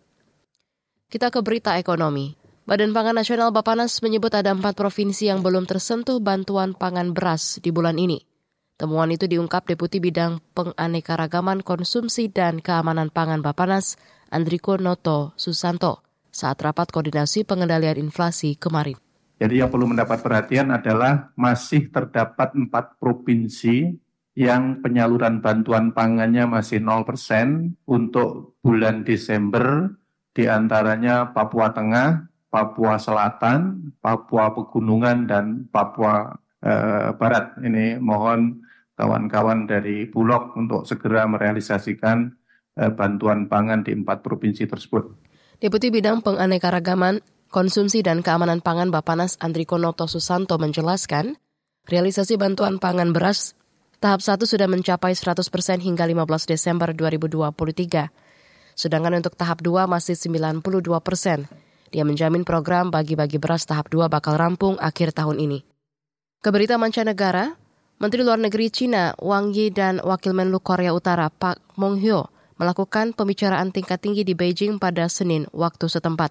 Kita 1.12 1.28
ke 1.28 1.44
berita 1.44 1.76
ekonomi. 1.76 2.47
Badan 2.68 2.92
Pangan 2.92 3.16
Nasional 3.16 3.48
Bapanas 3.48 4.04
menyebut 4.04 4.28
ada 4.36 4.52
empat 4.52 4.76
provinsi 4.76 5.32
yang 5.32 5.40
belum 5.40 5.64
tersentuh 5.64 6.20
bantuan 6.20 6.76
pangan 6.76 7.16
beras 7.16 7.56
di 7.64 7.72
bulan 7.72 7.96
ini. 7.96 8.20
Temuan 8.76 9.08
itu 9.08 9.24
diungkap 9.24 9.64
Deputi 9.64 10.04
Bidang 10.04 10.44
Penganekaragaman 10.52 11.64
Konsumsi 11.64 12.28
dan 12.28 12.60
Keamanan 12.60 13.08
Pangan 13.08 13.40
Bapanas, 13.40 13.96
Andriko 14.28 14.76
Noto 14.76 15.32
Susanto, 15.40 16.04
saat 16.28 16.60
rapat 16.60 16.92
koordinasi 16.92 17.48
pengendalian 17.48 18.04
inflasi 18.04 18.60
kemarin. 18.60 19.00
Jadi 19.40 19.64
yang 19.64 19.72
perlu 19.72 19.88
mendapat 19.88 20.20
perhatian 20.20 20.68
adalah 20.68 21.32
masih 21.40 21.88
terdapat 21.88 22.52
empat 22.52 23.00
provinsi 23.00 23.96
yang 24.36 24.84
penyaluran 24.84 25.40
bantuan 25.40 25.96
pangannya 25.96 26.44
masih 26.44 26.84
0% 26.84 27.80
untuk 27.88 28.60
bulan 28.60 29.08
Desember, 29.08 29.96
di 30.36 30.44
antaranya 30.44 31.32
Papua 31.32 31.72
Tengah, 31.72 32.27
Papua 32.48 32.96
Selatan, 32.96 33.92
Papua 34.00 34.56
Pegunungan, 34.56 35.28
dan 35.28 35.68
Papua 35.68 36.32
eh, 36.64 37.12
Barat. 37.12 37.60
Ini 37.60 38.00
mohon 38.00 38.64
kawan-kawan 38.96 39.68
dari 39.68 40.08
Bulog 40.08 40.56
untuk 40.56 40.88
segera 40.88 41.28
merealisasikan 41.28 42.32
eh, 42.80 42.90
bantuan 42.90 43.46
pangan 43.46 43.84
di 43.84 43.92
empat 43.92 44.24
provinsi 44.24 44.64
tersebut. 44.64 45.04
Deputi 45.60 45.92
Bidang 45.92 46.24
Penganekaragaman, 46.24 47.20
Konsumsi 47.48 48.04
dan 48.04 48.20
Keamanan 48.20 48.60
Pangan 48.60 48.92
Bapanas 48.92 49.40
Andriko 49.40 49.80
Noto 49.80 50.04
Susanto 50.04 50.60
menjelaskan, 50.60 51.40
realisasi 51.88 52.36
bantuan 52.36 52.76
pangan 52.76 53.16
beras 53.16 53.56
tahap 53.98 54.22
1 54.22 54.46
sudah 54.46 54.68
mencapai 54.70 55.16
100 55.16 55.42
persen 55.50 55.78
hingga 55.82 56.06
15 56.06 56.46
Desember 56.46 56.94
2023. 56.94 58.12
Sedangkan 58.78 59.18
untuk 59.18 59.34
tahap 59.34 59.58
2 59.58 59.90
masih 59.90 60.14
92 60.14 60.62
persen. 61.02 61.50
Dia 61.88 62.04
menjamin 62.04 62.44
program 62.44 62.92
bagi-bagi 62.92 63.40
beras 63.40 63.64
tahap 63.64 63.88
2 63.88 64.12
bakal 64.12 64.36
rampung 64.36 64.76
akhir 64.76 65.16
tahun 65.16 65.40
ini. 65.40 65.64
Keberita 66.38 66.76
mancanegara, 66.76 67.56
Menteri 67.98 68.22
Luar 68.22 68.38
Negeri 68.38 68.70
Cina 68.70 69.10
Wang 69.18 69.50
Yi 69.50 69.74
dan 69.74 69.98
Wakil 69.98 70.30
Menlu 70.30 70.62
Korea 70.62 70.94
Utara 70.94 71.32
Pak 71.32 71.74
Mong 71.74 71.98
Hyo 71.98 72.30
melakukan 72.60 73.10
pembicaraan 73.10 73.74
tingkat 73.74 73.98
tinggi 73.98 74.22
di 74.22 74.38
Beijing 74.38 74.78
pada 74.78 75.10
Senin 75.10 75.50
waktu 75.50 75.90
setempat. 75.90 76.30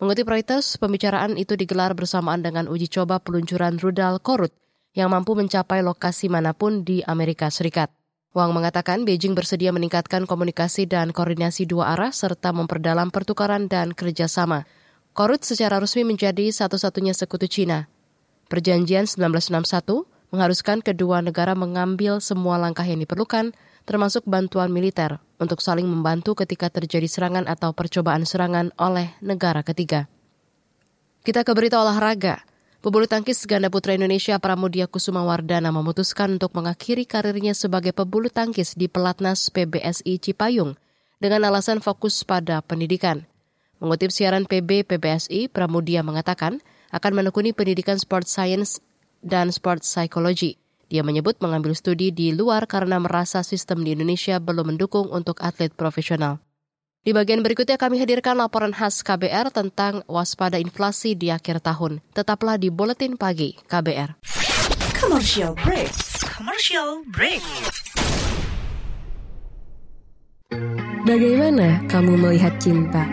Mengutip 0.00 0.28
Reuters, 0.28 0.80
pembicaraan 0.80 1.36
itu 1.36 1.56
digelar 1.56 1.92
bersamaan 1.96 2.44
dengan 2.44 2.68
uji 2.68 2.88
coba 2.88 3.20
peluncuran 3.20 3.80
rudal 3.80 4.20
Korut 4.20 4.52
yang 4.96 5.12
mampu 5.12 5.32
mencapai 5.36 5.80
lokasi 5.80 6.28
mana 6.32 6.52
pun 6.56 6.82
di 6.84 7.04
Amerika 7.04 7.48
Serikat. 7.48 7.92
Wang 8.30 8.52
mengatakan 8.52 9.02
Beijing 9.04 9.32
bersedia 9.32 9.72
meningkatkan 9.72 10.28
komunikasi 10.28 10.84
dan 10.84 11.16
koordinasi 11.16 11.64
dua 11.64 11.96
arah 11.96 12.12
serta 12.12 12.52
memperdalam 12.52 13.08
pertukaran 13.08 13.66
dan 13.66 13.90
kerjasama 13.96 14.68
Korut 15.10 15.42
secara 15.42 15.82
resmi 15.82 16.06
menjadi 16.06 16.54
satu-satunya 16.54 17.10
sekutu 17.18 17.50
Cina. 17.50 17.90
Perjanjian 18.46 19.10
1961 19.10 20.06
mengharuskan 20.30 20.78
kedua 20.86 21.18
negara 21.18 21.58
mengambil 21.58 22.22
semua 22.22 22.62
langkah 22.62 22.86
yang 22.86 23.02
diperlukan, 23.02 23.50
termasuk 23.82 24.22
bantuan 24.22 24.70
militer, 24.70 25.18
untuk 25.42 25.58
saling 25.58 25.86
membantu 25.86 26.38
ketika 26.38 26.70
terjadi 26.70 27.10
serangan 27.10 27.50
atau 27.50 27.74
percobaan 27.74 28.22
serangan 28.22 28.70
oleh 28.78 29.10
negara 29.18 29.66
ketiga. 29.66 30.06
Kita 31.26 31.42
ke 31.42 31.52
berita 31.52 31.82
olahraga. 31.82 32.46
Pebulu 32.80 33.04
tangkis 33.04 33.44
ganda 33.44 33.68
putra 33.68 33.92
Indonesia 33.92 34.40
Pramudia 34.40 34.88
Kusuma 34.88 35.20
Wardana 35.20 35.68
memutuskan 35.68 36.40
untuk 36.40 36.56
mengakhiri 36.56 37.04
karirnya 37.04 37.52
sebagai 37.52 37.92
pebulu 37.92 38.32
tangkis 38.32 38.72
di 38.72 38.88
pelatnas 38.88 39.52
PBSI 39.52 40.16
Cipayung 40.16 40.80
dengan 41.20 41.44
alasan 41.52 41.84
fokus 41.84 42.24
pada 42.24 42.64
pendidikan. 42.64 43.29
Mengutip 43.80 44.12
siaran 44.12 44.44
PB 44.44 44.84
PBSI, 44.84 45.48
Pramudia 45.48 46.04
mengatakan 46.04 46.60
akan 46.92 47.12
menekuni 47.16 47.56
pendidikan 47.56 47.96
sport 47.96 48.28
science 48.28 48.84
dan 49.24 49.48
sport 49.48 49.88
psychology. 49.88 50.60
Dia 50.92 51.00
menyebut 51.00 51.40
mengambil 51.40 51.72
studi 51.72 52.12
di 52.12 52.36
luar 52.36 52.68
karena 52.68 53.00
merasa 53.00 53.40
sistem 53.40 53.80
di 53.80 53.96
Indonesia 53.96 54.36
belum 54.36 54.76
mendukung 54.76 55.08
untuk 55.08 55.40
atlet 55.40 55.72
profesional. 55.72 56.44
Di 57.00 57.16
bagian 57.16 57.40
berikutnya 57.40 57.80
kami 57.80 57.96
hadirkan 57.96 58.36
laporan 58.36 58.76
khas 58.76 59.00
KBR 59.00 59.48
tentang 59.48 60.04
waspada 60.04 60.60
inflasi 60.60 61.16
di 61.16 61.32
akhir 61.32 61.64
tahun. 61.64 62.04
Tetaplah 62.12 62.60
di 62.60 62.68
Buletin 62.68 63.16
Pagi 63.16 63.56
KBR. 63.64 64.20
Commercial 65.00 65.56
break. 65.56 65.88
Commercial 66.28 67.00
break. 67.08 67.40
Bagaimana 71.08 71.80
kamu 71.88 72.20
melihat 72.20 72.52
cinta? 72.60 73.08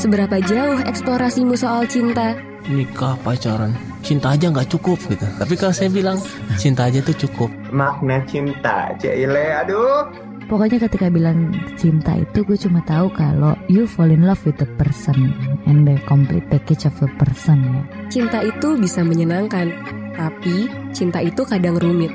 Seberapa 0.00 0.40
jauh 0.40 0.80
eksplorasimu 0.80 1.60
soal 1.60 1.84
cinta? 1.84 2.32
Nikah, 2.72 3.20
pacaran, 3.20 3.76
cinta 4.00 4.32
aja 4.32 4.48
nggak 4.48 4.72
cukup 4.72 4.96
gitu. 5.12 5.28
Tapi 5.36 5.60
kalau 5.60 5.76
saya 5.76 5.92
bilang 5.92 6.16
cinta 6.56 6.88
aja 6.88 7.04
tuh 7.04 7.12
cukup. 7.28 7.52
Makna 7.68 8.24
cinta, 8.24 8.96
Cile, 8.96 9.60
aduh. 9.60 10.08
Pokoknya 10.48 10.88
ketika 10.88 11.12
bilang 11.12 11.52
cinta 11.76 12.16
itu 12.16 12.40
gue 12.48 12.56
cuma 12.56 12.80
tahu 12.88 13.12
kalau 13.12 13.52
you 13.68 13.84
fall 13.84 14.08
in 14.08 14.24
love 14.24 14.40
with 14.48 14.56
the 14.56 14.64
person 14.80 15.36
and 15.68 15.84
the 15.84 16.00
complete 16.08 16.48
package 16.48 16.88
of 16.88 16.96
the 16.96 17.10
person 17.20 17.60
ya. 17.60 17.80
Cinta 18.08 18.40
itu 18.40 18.80
bisa 18.80 19.04
menyenangkan, 19.04 19.68
tapi 20.16 20.64
cinta 20.96 21.20
itu 21.20 21.44
kadang 21.44 21.76
rumit. 21.76 22.10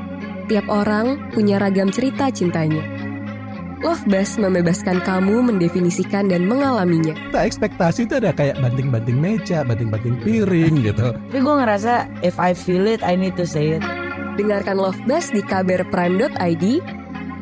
Tiap 0.49 0.65
orang 0.73 1.29
punya 1.37 1.61
ragam 1.61 1.93
cerita 1.93 2.33
cintanya. 2.33 2.94
Love 3.83 4.07
Bus 4.07 4.39
membebaskan 4.39 5.03
kamu 5.03 5.51
mendefinisikan 5.51 6.31
dan 6.31 6.47
mengalaminya. 6.47 7.11
Nah, 7.35 7.43
ekspektasi 7.43 8.07
itu 8.07 8.15
ada 8.15 8.31
kayak 8.31 8.55
banting-banting 8.63 9.19
meja, 9.19 9.67
banting-banting 9.67 10.15
piring 10.23 10.79
gitu. 10.79 11.11
Tapi 11.11 11.39
gue 11.43 11.55
ngerasa 11.59 12.07
if 12.23 12.39
I 12.39 12.55
feel 12.55 12.87
it, 12.87 13.03
I 13.03 13.19
need 13.19 13.35
to 13.35 13.43
say 13.43 13.75
it. 13.75 13.83
Dengarkan 14.39 14.79
Love 14.79 14.99
Bus 15.03 15.31
di 15.35 15.43
kbrprime.id, 15.43 16.65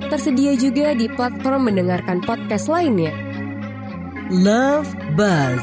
tersedia 0.10 0.54
juga 0.58 0.98
di 0.98 1.06
platform 1.10 1.70
mendengarkan 1.70 2.22
podcast 2.26 2.66
lainnya. 2.66 3.14
Love 4.34 4.90
Buzz 5.14 5.62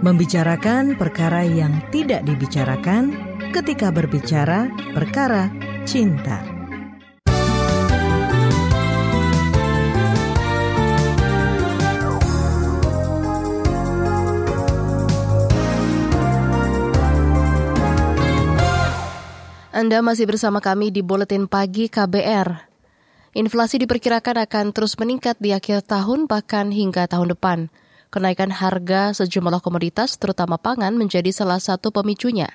membicarakan 0.00 0.96
perkara 0.96 1.44
yang 1.44 1.76
tidak 1.92 2.24
dibicarakan 2.24 3.12
ketika 3.52 3.92
berbicara 3.92 4.72
perkara 4.96 5.52
cinta. 5.84 6.49
Anda 19.80 20.04
masih 20.04 20.28
bersama 20.28 20.60
kami 20.60 20.92
di 20.92 21.00
Buletin 21.00 21.48
Pagi 21.48 21.88
KBR. 21.88 22.68
Inflasi 23.32 23.80
diperkirakan 23.80 24.44
akan 24.44 24.76
terus 24.76 24.92
meningkat 25.00 25.40
di 25.40 25.56
akhir 25.56 25.88
tahun 25.88 26.28
bahkan 26.28 26.68
hingga 26.68 27.08
tahun 27.08 27.32
depan. 27.32 27.72
Kenaikan 28.12 28.52
harga 28.52 29.16
sejumlah 29.16 29.64
komoditas 29.64 30.20
terutama 30.20 30.60
pangan 30.60 31.00
menjadi 31.00 31.32
salah 31.32 31.56
satu 31.56 31.96
pemicunya. 31.96 32.52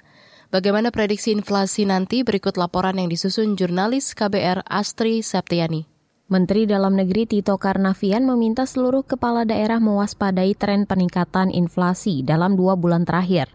Bagaimana 0.53 0.93
prediksi 0.93 1.33
inflasi 1.33 1.89
nanti 1.89 2.21
berikut 2.21 2.61
laporan 2.61 3.01
yang 3.01 3.09
disusun 3.09 3.57
jurnalis 3.57 4.13
KBR 4.13 4.61
Astri 4.61 5.25
Septiani. 5.25 5.89
Menteri 6.29 6.69
Dalam 6.69 6.93
Negeri 6.93 7.25
Tito 7.25 7.57
Karnavian 7.57 8.21
meminta 8.29 8.69
seluruh 8.69 9.01
kepala 9.01 9.49
daerah 9.49 9.81
mewaspadai 9.81 10.53
tren 10.53 10.85
peningkatan 10.85 11.49
inflasi 11.49 12.21
dalam 12.21 12.53
dua 12.53 12.77
bulan 12.77 13.01
terakhir. 13.01 13.49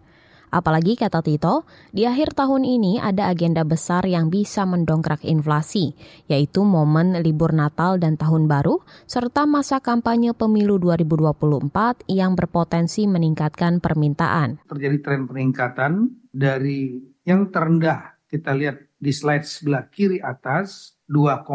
Apalagi 0.50 0.98
kata 0.98 1.22
Tito, 1.22 1.62
di 1.94 2.02
akhir 2.10 2.34
tahun 2.34 2.66
ini 2.66 2.98
ada 2.98 3.30
agenda 3.30 3.62
besar 3.62 4.02
yang 4.02 4.34
bisa 4.34 4.66
mendongkrak 4.66 5.22
inflasi, 5.22 5.94
yaitu 6.26 6.66
momen 6.66 7.22
libur 7.22 7.54
Natal 7.54 8.02
dan 8.02 8.18
Tahun 8.18 8.50
Baru, 8.50 8.82
serta 9.06 9.46
masa 9.46 9.78
kampanye 9.78 10.34
pemilu 10.34 10.82
2024 10.82 12.10
yang 12.10 12.34
berpotensi 12.34 13.06
meningkatkan 13.06 13.78
permintaan. 13.78 14.58
Terjadi 14.66 14.98
tren 14.98 15.30
peningkatan 15.30 16.18
dari 16.34 16.98
yang 17.22 17.54
terendah 17.54 18.18
kita 18.26 18.50
lihat 18.50 18.90
di 18.98 19.14
slide 19.14 19.46
sebelah 19.46 19.86
kiri 19.86 20.18
atas 20.18 20.98
2,2 21.06 21.46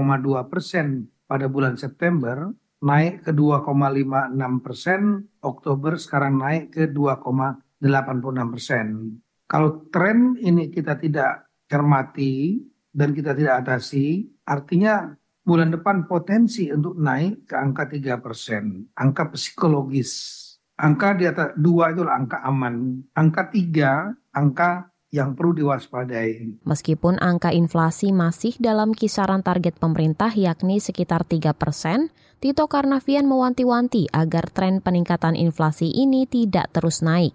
persen 0.47 1.11
pada 1.27 1.51
bulan 1.51 1.75
September 1.75 2.47
naik 2.85 3.25
ke 3.25 3.31
2,56 3.33 4.61
persen, 4.61 5.01
Oktober 5.41 5.97
sekarang 5.97 6.37
naik 6.37 6.75
ke 6.75 6.83
2, 6.85 7.17
86 7.79 8.53
persen. 8.53 8.85
Kalau 9.45 9.85
tren 9.93 10.33
ini 10.41 10.73
kita 10.73 10.97
tidak 10.97 11.45
cermati 11.69 12.57
dan 12.89 13.13
kita 13.13 13.35
tidak 13.37 13.65
atasi, 13.65 14.25
artinya 14.47 15.13
bulan 15.45 15.69
depan 15.69 16.09
potensi 16.09 16.71
untuk 16.73 16.97
naik 16.97 17.45
ke 17.45 17.55
angka 17.55 17.85
3 17.85 18.17
persen. 18.23 18.89
Angka 18.97 19.29
psikologis. 19.35 20.41
Angka 20.75 21.15
di 21.15 21.23
atas 21.23 21.55
dua 21.55 21.95
itu 21.95 22.03
angka 22.03 22.43
aman. 22.43 22.99
Angka 23.15 23.47
tiga, 23.47 24.11
angka 24.35 24.91
yang 25.07 25.31
perlu 25.31 25.55
diwaspadai. 25.55 26.67
Meskipun 26.67 27.15
angka 27.23 27.55
inflasi 27.55 28.11
masih 28.11 28.59
dalam 28.59 28.91
kisaran 28.91 29.39
target 29.39 29.79
pemerintah 29.79 30.35
yakni 30.35 30.83
sekitar 30.83 31.23
3 31.23 31.55
persen, 31.55 32.11
Tito 32.43 32.67
Karnavian 32.67 33.23
mewanti-wanti 33.23 34.11
agar 34.11 34.51
tren 34.51 34.83
peningkatan 34.83 35.39
inflasi 35.39 35.87
ini 35.87 36.27
tidak 36.27 36.67
terus 36.75 36.99
naik. 36.99 37.31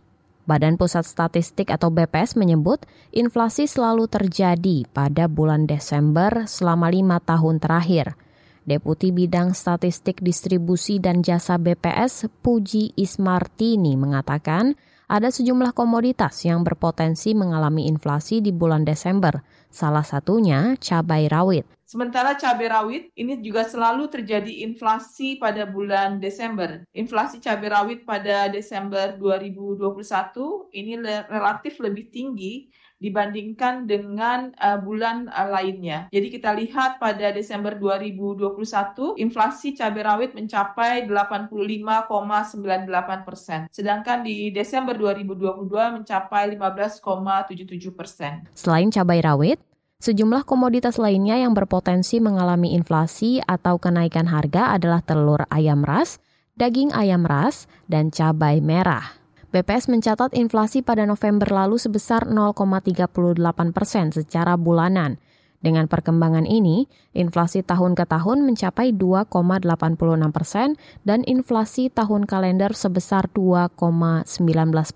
Badan 0.49 0.81
Pusat 0.81 1.05
Statistik 1.05 1.69
atau 1.73 1.93
BPS 1.93 2.37
menyebut 2.37 2.85
inflasi 3.13 3.69
selalu 3.69 4.09
terjadi 4.09 4.89
pada 4.91 5.29
bulan 5.29 5.69
Desember 5.69 6.49
selama 6.49 6.89
lima 6.89 7.19
tahun 7.21 7.61
terakhir. 7.61 8.17
Deputi 8.65 9.11
Bidang 9.11 9.57
Statistik 9.57 10.21
Distribusi 10.21 11.01
dan 11.01 11.25
Jasa 11.25 11.57
BPS 11.57 12.29
Puji 12.45 12.93
Ismartini 12.95 13.97
mengatakan 13.97 14.77
ada 15.11 15.27
sejumlah 15.33 15.75
komoditas 15.75 16.47
yang 16.47 16.63
berpotensi 16.63 17.35
mengalami 17.35 17.91
inflasi 17.91 18.39
di 18.39 18.55
bulan 18.55 18.87
Desember, 18.87 19.43
salah 19.67 20.07
satunya 20.07 20.79
cabai 20.79 21.27
rawit. 21.27 21.67
Sementara 21.91 22.39
cabai 22.39 22.71
rawit 22.71 23.11
ini 23.19 23.43
juga 23.43 23.67
selalu 23.67 24.07
terjadi 24.07 24.63
inflasi 24.63 25.43
pada 25.43 25.67
bulan 25.67 26.23
Desember. 26.23 26.87
Inflasi 26.95 27.43
cabai 27.43 27.67
rawit 27.67 28.07
pada 28.07 28.47
Desember 28.47 29.19
2021 29.19 30.71
ini 30.71 31.03
relatif 31.27 31.83
lebih 31.83 32.15
tinggi 32.15 32.71
dibandingkan 33.03 33.91
dengan 33.91 34.55
uh, 34.61 34.79
bulan 34.79 35.27
uh, 35.35 35.51
lainnya. 35.51 36.07
Jadi 36.15 36.31
kita 36.31 36.55
lihat 36.55 37.03
pada 37.03 37.35
Desember 37.35 37.75
2021 37.75 39.19
inflasi 39.19 39.75
cabai 39.75 40.07
rawit 40.07 40.31
mencapai 40.37 41.11
85,98 41.11 43.27
persen, 43.27 43.67
sedangkan 43.73 44.23
di 44.23 44.55
Desember 44.55 44.95
2022 44.95 45.67
mencapai 45.75 46.55
15,77 46.55 47.99
persen. 47.99 48.45
Selain 48.53 48.93
cabai 48.93 49.25
rawit, 49.25 49.59
Sejumlah 50.01 50.49
komoditas 50.49 50.97
lainnya 50.97 51.37
yang 51.37 51.53
berpotensi 51.53 52.25
mengalami 52.25 52.73
inflasi 52.73 53.45
atau 53.45 53.77
kenaikan 53.77 54.25
harga 54.25 54.73
adalah 54.73 55.05
telur 55.05 55.45
ayam 55.53 55.85
ras, 55.85 56.17
daging 56.57 56.89
ayam 56.97 57.29
ras, 57.29 57.69
dan 57.85 58.09
cabai 58.09 58.65
merah. 58.65 59.21
BPS 59.53 59.93
mencatat 59.93 60.33
inflasi 60.33 60.81
pada 60.81 61.05
November 61.05 61.53
lalu 61.53 61.77
sebesar 61.77 62.25
0,38 62.33 63.77
persen 63.77 64.09
secara 64.09 64.57
bulanan. 64.57 65.21
Dengan 65.61 65.85
perkembangan 65.85 66.49
ini, 66.49 66.89
inflasi 67.13 67.61
tahun 67.61 67.93
ke 67.93 68.09
tahun 68.09 68.49
mencapai 68.49 68.97
2,86 68.97 70.01
persen 70.33 70.81
dan 71.05 71.21
inflasi 71.29 71.93
tahun 71.93 72.25
kalender 72.25 72.73
sebesar 72.73 73.29
2,19 73.37 74.25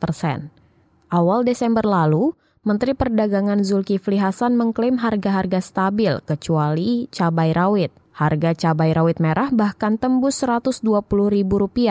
persen. 0.00 0.48
Awal 1.12 1.44
Desember 1.44 1.84
lalu, 1.84 2.32
Menteri 2.64 2.96
Perdagangan 2.96 3.60
Zulkifli 3.60 4.16
Hasan 4.16 4.56
mengklaim 4.56 4.96
harga-harga 4.96 5.60
stabil 5.60 6.16
kecuali 6.24 7.04
cabai 7.12 7.52
rawit. 7.52 7.92
Harga 8.16 8.56
cabai 8.56 8.96
rawit 8.96 9.20
merah 9.20 9.52
bahkan 9.52 10.00
tembus 10.00 10.40
Rp120.000 10.40 11.44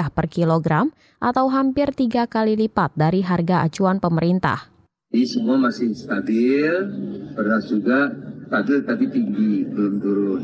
per 0.10 0.26
kilogram 0.26 0.90
atau 1.22 1.46
hampir 1.54 1.94
tiga 1.94 2.26
kali 2.26 2.58
lipat 2.58 2.90
dari 2.98 3.22
harga 3.22 3.62
acuan 3.62 4.02
pemerintah. 4.02 4.74
Ini 5.14 5.30
semua 5.30 5.62
masih 5.62 5.94
stabil, 5.94 6.74
beras 7.38 7.70
juga 7.70 8.10
stabil 8.50 8.82
tapi 8.82 9.06
tinggi, 9.14 9.70
belum 9.70 10.02
turun. 10.02 10.42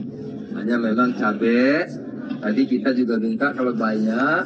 Hanya 0.61 0.77
memang 0.77 1.17
cabai, 1.17 1.89
tadi 2.37 2.61
kita 2.69 2.93
juga 2.93 3.17
minta 3.17 3.49
kalau 3.57 3.73
banyak, 3.73 4.41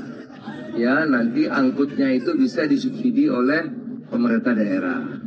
ya 0.80 1.04
nanti 1.04 1.44
angkutnya 1.52 2.08
itu 2.16 2.40
bisa 2.40 2.64
disubsidi 2.72 3.28
oleh 3.28 3.68
pemerintah 4.08 4.56
daerah. 4.56 5.23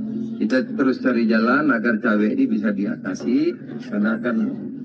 Kita 0.47 0.63
terus 0.63 1.03
cari 1.03 1.27
jalan 1.27 1.75
agar 1.75 1.99
cabai 1.99 2.39
ini 2.39 2.47
bisa 2.47 2.71
diatasi 2.71 3.51
karena 3.91 4.15
akan 4.15 4.37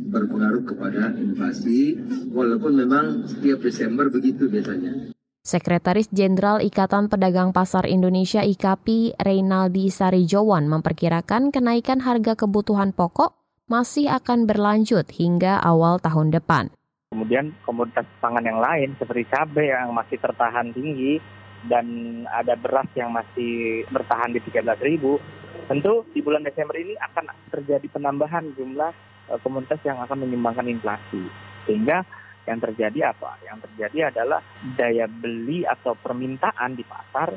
berpengaruh 0.10 0.66
kepada 0.66 1.14
inflasi 1.14 2.02
walaupun 2.34 2.82
memang 2.82 3.30
setiap 3.30 3.62
Desember 3.62 4.10
begitu 4.10 4.50
biasanya. 4.50 5.14
Sekretaris 5.46 6.10
Jenderal 6.10 6.66
Ikatan 6.66 7.14
Pedagang 7.14 7.54
Pasar 7.54 7.86
Indonesia 7.86 8.42
IKAPI 8.42 9.22
Reynaldi 9.22 9.94
Sarijowan 9.94 10.66
memperkirakan 10.66 11.54
kenaikan 11.54 12.02
harga 12.02 12.34
kebutuhan 12.34 12.90
pokok 12.90 13.38
masih 13.70 14.10
akan 14.10 14.50
berlanjut 14.50 15.14
hingga 15.14 15.62
awal 15.62 16.02
tahun 16.02 16.34
depan. 16.34 16.74
Kemudian 17.14 17.54
komoditas 17.62 18.10
pangan 18.18 18.50
yang 18.50 18.58
lain 18.58 18.98
seperti 18.98 19.30
cabai 19.30 19.70
yang 19.70 19.94
masih 19.94 20.18
tertahan 20.18 20.74
tinggi 20.74 21.22
dan 21.70 21.86
ada 22.34 22.58
beras 22.58 22.90
yang 22.98 23.14
masih 23.14 23.86
bertahan 23.94 24.34
di 24.34 24.42
13.000, 24.42 25.22
tentu 25.68 26.04
di 26.12 26.20
bulan 26.20 26.44
Desember 26.44 26.76
ini 26.76 26.96
akan 27.00 27.32
terjadi 27.52 27.88
penambahan 27.92 28.52
jumlah 28.56 28.92
eh, 29.32 29.40
komoditas 29.40 29.80
yang 29.88 30.00
akan 30.04 30.28
menyumbangkan 30.28 30.68
inflasi. 30.68 31.24
Sehingga 31.68 32.04
yang 32.50 32.58
terjadi 32.58 33.14
apa? 33.14 33.38
Yang 33.46 33.70
terjadi 33.70 33.98
adalah 34.12 34.42
daya 34.74 35.06
beli 35.06 35.62
atau 35.64 35.94
permintaan 35.94 36.74
di 36.74 36.84
pasar 36.84 37.30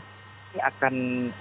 ini 0.54 0.62
akan 0.62 0.94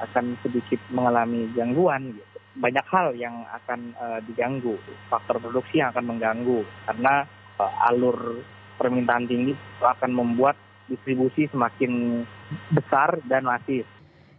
akan 0.09 0.25
sedikit 0.41 0.81
mengalami 0.89 1.45
gangguan 1.53 2.17
gitu. 2.17 2.38
Banyak 2.57 2.86
hal 2.89 3.17
yang 3.17 3.45
akan 3.49 3.93
uh, 3.97 4.19
diganggu, 4.25 4.77
faktor 5.09 5.41
produksi 5.41 5.81
yang 5.81 5.93
akan 5.93 6.17
mengganggu 6.17 6.65
karena 6.89 7.25
uh, 7.62 7.89
alur 7.89 8.41
permintaan 8.77 9.29
tinggi 9.29 9.53
akan 9.81 10.12
membuat 10.13 10.57
distribusi 10.89 11.45
semakin 11.49 12.25
besar 12.73 13.21
dan 13.29 13.45
masif. 13.45 13.86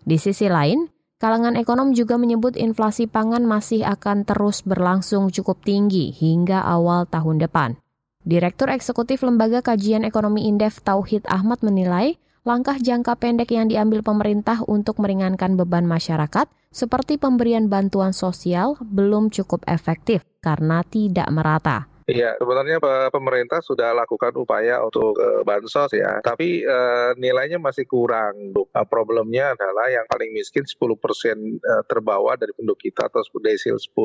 Di 0.04 0.20
sisi 0.20 0.50
lain, 0.50 0.90
kalangan 1.22 1.54
ekonom 1.58 1.94
juga 1.94 2.18
menyebut 2.18 2.58
inflasi 2.58 3.06
pangan 3.06 3.46
masih 3.46 3.86
akan 3.86 4.26
terus 4.26 4.62
berlangsung 4.66 5.30
cukup 5.30 5.62
tinggi 5.62 6.10
hingga 6.14 6.62
awal 6.62 7.06
tahun 7.06 7.42
depan. 7.42 7.78
Direktur 8.24 8.72
Eksekutif 8.72 9.20
Lembaga 9.20 9.60
Kajian 9.60 10.00
Ekonomi 10.00 10.48
Indef 10.48 10.80
Tauhid 10.80 11.28
Ahmad 11.28 11.60
menilai 11.60 12.16
langkah 12.44 12.76
jangka 12.76 13.16
pendek 13.20 13.52
yang 13.52 13.68
diambil 13.68 14.00
pemerintah 14.00 14.64
untuk 14.64 15.00
meringankan 15.00 15.56
beban 15.56 15.84
masyarakat 15.88 16.48
seperti 16.72 17.16
pemberian 17.16 17.70
bantuan 17.70 18.12
sosial 18.12 18.76
belum 18.82 19.30
cukup 19.30 19.62
efektif 19.68 20.24
karena 20.40 20.84
tidak 20.84 21.28
merata. 21.30 21.93
Iya, 22.04 22.36
sebenarnya 22.36 22.84
pemerintah 23.08 23.64
sudah 23.64 23.96
lakukan 23.96 24.36
upaya 24.36 24.76
untuk 24.84 25.16
uh, 25.16 25.40
bansos 25.40 25.88
ya, 25.96 26.20
tapi 26.20 26.60
uh, 26.60 27.16
nilainya 27.16 27.56
masih 27.56 27.88
kurang. 27.88 28.52
Uh, 28.52 28.84
problemnya 28.84 29.56
adalah 29.56 29.88
yang 29.88 30.04
paling 30.12 30.36
miskin 30.36 30.68
10% 30.68 30.84
uh, 30.84 31.82
terbawa 31.88 32.36
dari 32.36 32.52
penduduk 32.52 32.84
kita 32.84 33.08
atau 33.08 33.24
desil 33.40 33.80
10. 33.80 33.96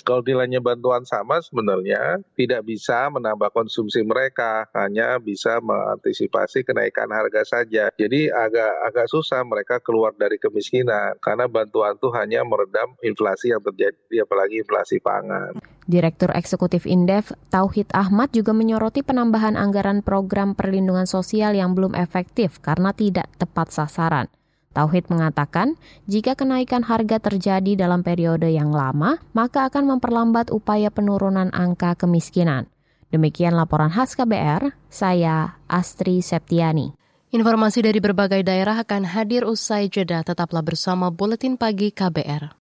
Kalau 0.00 0.24
nilainya 0.24 0.64
bantuan 0.64 1.04
sama 1.04 1.44
sebenarnya 1.44 2.24
tidak 2.40 2.64
bisa 2.64 3.12
menambah 3.12 3.52
konsumsi 3.52 4.00
mereka, 4.00 4.64
hanya 4.72 5.20
bisa 5.20 5.60
mengantisipasi 5.60 6.64
kenaikan 6.64 7.12
harga 7.12 7.44
saja. 7.44 7.92
Jadi 8.00 8.32
agak 8.32 8.72
agak 8.88 9.06
susah 9.12 9.44
mereka 9.44 9.76
keluar 9.84 10.16
dari 10.16 10.40
kemiskinan 10.40 11.20
karena 11.20 11.44
bantuan 11.52 12.00
itu 12.00 12.08
hanya 12.16 12.48
meredam 12.48 12.96
inflasi 13.04 13.52
yang 13.52 13.60
terjadi 13.60 14.24
apalagi 14.24 14.64
inflasi 14.64 14.96
pangan. 15.04 15.52
Direktur 15.82 16.30
Eksekutif 16.30 16.86
Indef 16.86 17.34
Tauhid 17.50 17.90
Ahmad 17.90 18.30
juga 18.30 18.54
menyoroti 18.54 19.02
penambahan 19.02 19.58
anggaran 19.58 20.06
program 20.06 20.54
perlindungan 20.54 21.10
sosial 21.10 21.58
yang 21.58 21.74
belum 21.74 21.98
efektif 21.98 22.62
karena 22.62 22.94
tidak 22.94 23.26
tepat 23.34 23.74
sasaran. 23.74 24.30
Tauhid 24.72 25.12
mengatakan, 25.12 25.76
jika 26.08 26.32
kenaikan 26.32 26.80
harga 26.80 27.20
terjadi 27.20 27.76
dalam 27.76 28.00
periode 28.00 28.48
yang 28.48 28.72
lama, 28.72 29.20
maka 29.36 29.68
akan 29.68 29.96
memperlambat 29.96 30.48
upaya 30.48 30.88
penurunan 30.88 31.52
angka 31.52 31.92
kemiskinan. 31.98 32.72
Demikian 33.12 33.52
laporan 33.52 33.92
khas 33.92 34.16
KBR, 34.16 34.72
saya 34.88 35.60
Astri 35.68 36.24
Septiani. 36.24 36.96
Informasi 37.32 37.84
dari 37.84 38.00
berbagai 38.00 38.40
daerah 38.44 38.80
akan 38.80 39.08
hadir 39.08 39.44
usai 39.44 39.92
jeda. 39.92 40.24
Tetaplah 40.24 40.64
bersama 40.64 41.12
Buletin 41.12 41.60
Pagi 41.60 41.92
KBR. 41.92 42.61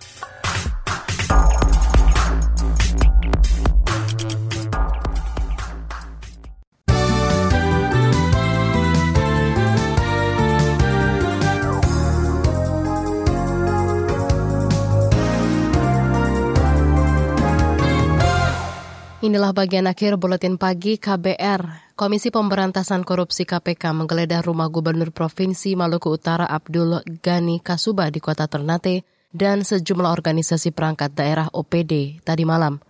Inilah 19.21 19.53
bagian 19.53 19.85
akhir 19.85 20.17
buletin 20.17 20.57
pagi 20.57 20.97
KBR. 20.97 21.93
Komisi 21.93 22.33
Pemberantasan 22.33 23.05
Korupsi 23.05 23.45
KPK 23.45 23.93
menggeledah 23.93 24.41
rumah 24.41 24.65
Gubernur 24.65 25.13
Provinsi 25.13 25.77
Maluku 25.77 26.17
Utara 26.17 26.49
Abdul 26.49 27.05
Ghani 27.21 27.61
Kasuba 27.61 28.09
di 28.09 28.17
kota 28.17 28.49
Ternate 28.49 29.05
dan 29.29 29.61
sejumlah 29.61 30.09
organisasi 30.09 30.73
perangkat 30.73 31.13
daerah 31.13 31.53
OPD 31.53 32.25
tadi 32.25 32.49
malam. 32.49 32.81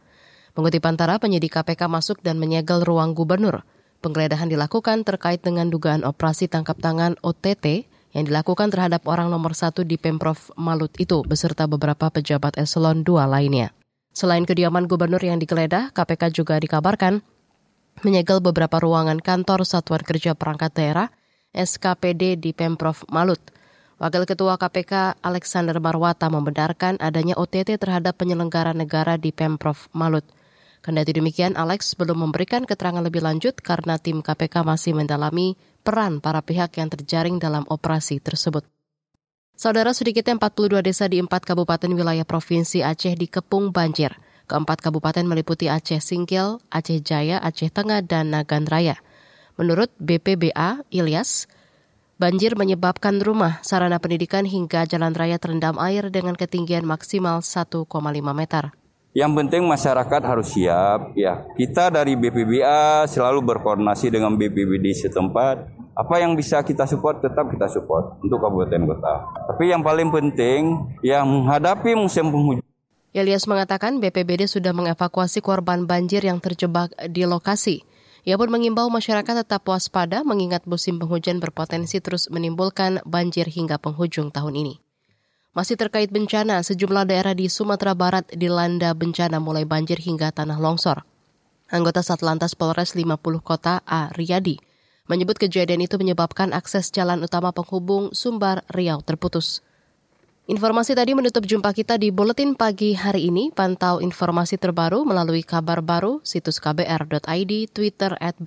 Mengutip 0.55 0.87
antara, 0.87 1.19
penyidik 1.19 1.51
KPK 1.51 1.91
masuk 1.91 2.23
dan 2.23 2.39
menyegel 2.39 2.79
ruang 2.79 3.11
gubernur. 3.11 3.67
Penggeledahan 3.99 4.47
dilakukan 4.47 5.03
terkait 5.03 5.43
dengan 5.43 5.67
dugaan 5.67 6.07
operasi 6.07 6.47
tangkap 6.47 6.79
tangan 6.79 7.19
OTT 7.19 7.91
yang 8.15 8.23
dilakukan 8.23 8.71
terhadap 8.71 9.03
orang 9.03 9.27
nomor 9.27 9.51
satu 9.51 9.83
di 9.83 9.99
Pemprov 9.99 10.55
Malut 10.55 10.95
itu 10.95 11.27
beserta 11.27 11.67
beberapa 11.67 12.07
pejabat 12.07 12.55
eselon 12.55 13.03
2 13.03 13.19
lainnya. 13.27 13.75
Selain 14.11 14.43
kediaman 14.43 14.91
gubernur 14.91 15.23
yang 15.23 15.39
digeledah, 15.39 15.95
KPK 15.95 16.35
juga 16.35 16.59
dikabarkan 16.59 17.23
menyegel 18.03 18.43
beberapa 18.43 18.79
ruangan 18.79 19.23
kantor 19.23 19.63
Satuan 19.63 20.03
Kerja 20.03 20.35
Perangkat 20.35 20.71
Daerah 20.75 21.07
SKPD 21.55 22.39
di 22.39 22.51
Pemprov 22.51 23.07
Malut. 23.07 23.39
Wakil 24.01 24.25
Ketua 24.25 24.57
KPK 24.57 25.21
Alexander 25.21 25.77
Marwata 25.77 26.27
membenarkan 26.27 26.97
adanya 26.97 27.37
OTT 27.37 27.77
terhadap 27.77 28.17
penyelenggara 28.17 28.73
negara 28.73 29.15
di 29.15 29.29
Pemprov 29.29 29.87
Malut. 29.93 30.25
Kendati 30.81 31.13
demikian, 31.13 31.53
Alex 31.53 31.93
belum 31.93 32.25
memberikan 32.25 32.65
keterangan 32.65 33.05
lebih 33.05 33.21
lanjut 33.21 33.53
karena 33.61 34.01
tim 34.01 34.25
KPK 34.25 34.65
masih 34.65 34.97
mendalami 34.97 35.53
peran 35.85 36.17
para 36.17 36.41
pihak 36.41 36.73
yang 36.81 36.89
terjaring 36.89 37.37
dalam 37.37 37.61
operasi 37.69 38.17
tersebut. 38.17 38.65
Saudara 39.61 39.93
sedikitnya 39.93 40.41
42 40.41 40.81
desa 40.81 41.05
di 41.05 41.21
empat 41.21 41.45
kabupaten 41.45 41.93
wilayah 41.93 42.25
Provinsi 42.25 42.81
Aceh 42.81 43.13
dikepung 43.13 43.69
banjir. 43.69 44.17
Keempat 44.49 44.81
kabupaten 44.81 45.21
meliputi 45.21 45.69
Aceh 45.69 46.01
Singkil, 46.01 46.57
Aceh 46.73 46.97
Jaya, 47.05 47.37
Aceh 47.37 47.69
Tengah, 47.69 48.01
dan 48.01 48.33
Nagan 48.33 48.65
Raya. 48.65 48.97
Menurut 49.61 49.93
BPBA, 50.01 50.81
Ilyas, 50.89 51.45
banjir 52.17 52.57
menyebabkan 52.57 53.21
rumah, 53.21 53.61
sarana 53.61 54.01
pendidikan 54.01 54.49
hingga 54.49 54.89
jalan 54.89 55.13
raya 55.13 55.37
terendam 55.37 55.77
air 55.77 56.09
dengan 56.09 56.33
ketinggian 56.33 56.81
maksimal 56.81 57.45
1,5 57.45 57.85
meter. 58.33 58.73
Yang 59.13 59.31
penting 59.45 59.61
masyarakat 59.69 60.21
harus 60.25 60.57
siap 60.57 61.13
ya. 61.13 61.45
Kita 61.53 61.93
dari 61.93 62.17
BPBA 62.17 63.05
selalu 63.05 63.45
berkoordinasi 63.45 64.09
dengan 64.09 64.33
BPBD 64.33 65.05
setempat 65.05 65.80
apa 65.91 66.15
yang 66.23 66.39
bisa 66.39 66.63
kita 66.63 66.87
support 66.87 67.19
tetap 67.19 67.51
kita 67.51 67.67
support 67.67 68.19
untuk 68.23 68.39
kabupaten 68.39 68.87
kota. 68.87 69.13
Tapi 69.51 69.71
yang 69.71 69.83
paling 69.83 70.07
penting 70.07 70.87
yang 71.03 71.27
menghadapi 71.27 71.93
musim 71.99 72.31
penghujan 72.31 72.63
Ilyas 73.11 73.43
mengatakan 73.43 73.99
BPBD 73.99 74.47
sudah 74.47 74.71
mengevakuasi 74.71 75.43
korban 75.43 75.83
banjir 75.83 76.23
yang 76.23 76.39
terjebak 76.39 76.95
di 77.11 77.27
lokasi. 77.27 77.83
Ia 78.23 78.39
pun 78.39 78.47
mengimbau 78.47 78.87
masyarakat 78.87 79.43
tetap 79.43 79.67
waspada 79.67 80.23
mengingat 80.23 80.63
musim 80.63 80.95
penghujan 80.95 81.43
berpotensi 81.43 81.99
terus 81.99 82.31
menimbulkan 82.31 83.03
banjir 83.03 83.51
hingga 83.51 83.83
penghujung 83.83 84.31
tahun 84.31 84.55
ini. 84.63 84.79
Masih 85.51 85.75
terkait 85.75 86.07
bencana, 86.07 86.63
sejumlah 86.63 87.03
daerah 87.03 87.35
di 87.35 87.51
Sumatera 87.51 87.91
Barat 87.91 88.23
dilanda 88.31 88.95
bencana 88.95 89.43
mulai 89.43 89.67
banjir 89.67 89.99
hingga 89.99 90.31
tanah 90.31 90.55
longsor. 90.55 91.03
Anggota 91.67 91.99
Satlantas 91.99 92.55
Polres 92.55 92.95
50 92.95 93.19
Kota 93.43 93.83
A. 93.83 94.07
Riyadi 94.15 94.70
menyebut 95.11 95.35
kejadian 95.35 95.83
itu 95.83 95.99
menyebabkan 95.99 96.55
akses 96.55 96.87
jalan 96.95 97.19
utama 97.19 97.51
penghubung 97.51 98.15
Sumbar 98.15 98.63
Riau 98.71 99.03
terputus. 99.03 99.59
Informasi 100.47 100.95
tadi 100.95 101.11
menutup 101.11 101.43
jumpa 101.43 101.75
kita 101.75 101.99
di 101.99 102.09
Buletin 102.15 102.55
Pagi 102.55 102.95
hari 102.95 103.27
ini. 103.27 103.51
Pantau 103.51 103.99
informasi 103.99 104.55
terbaru 104.55 105.03
melalui 105.03 105.43
kabar 105.43 105.83
baru, 105.83 106.23
situs 106.23 106.63
kbr.id, 106.63 107.51
Twitter 107.71 108.15
at 108.17 108.39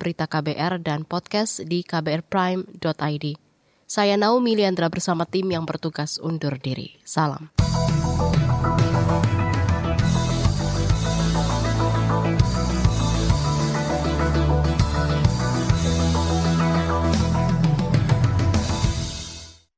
dan 0.81 1.05
podcast 1.05 1.61
di 1.65 1.85
kbrprime.id. 1.85 3.25
Saya 3.85 4.17
Naomi 4.17 4.57
Liandra 4.57 4.89
bersama 4.89 5.29
tim 5.29 5.45
yang 5.53 5.63
bertugas 5.63 6.17
undur 6.17 6.57
diri. 6.57 6.97
Salam. 7.05 7.53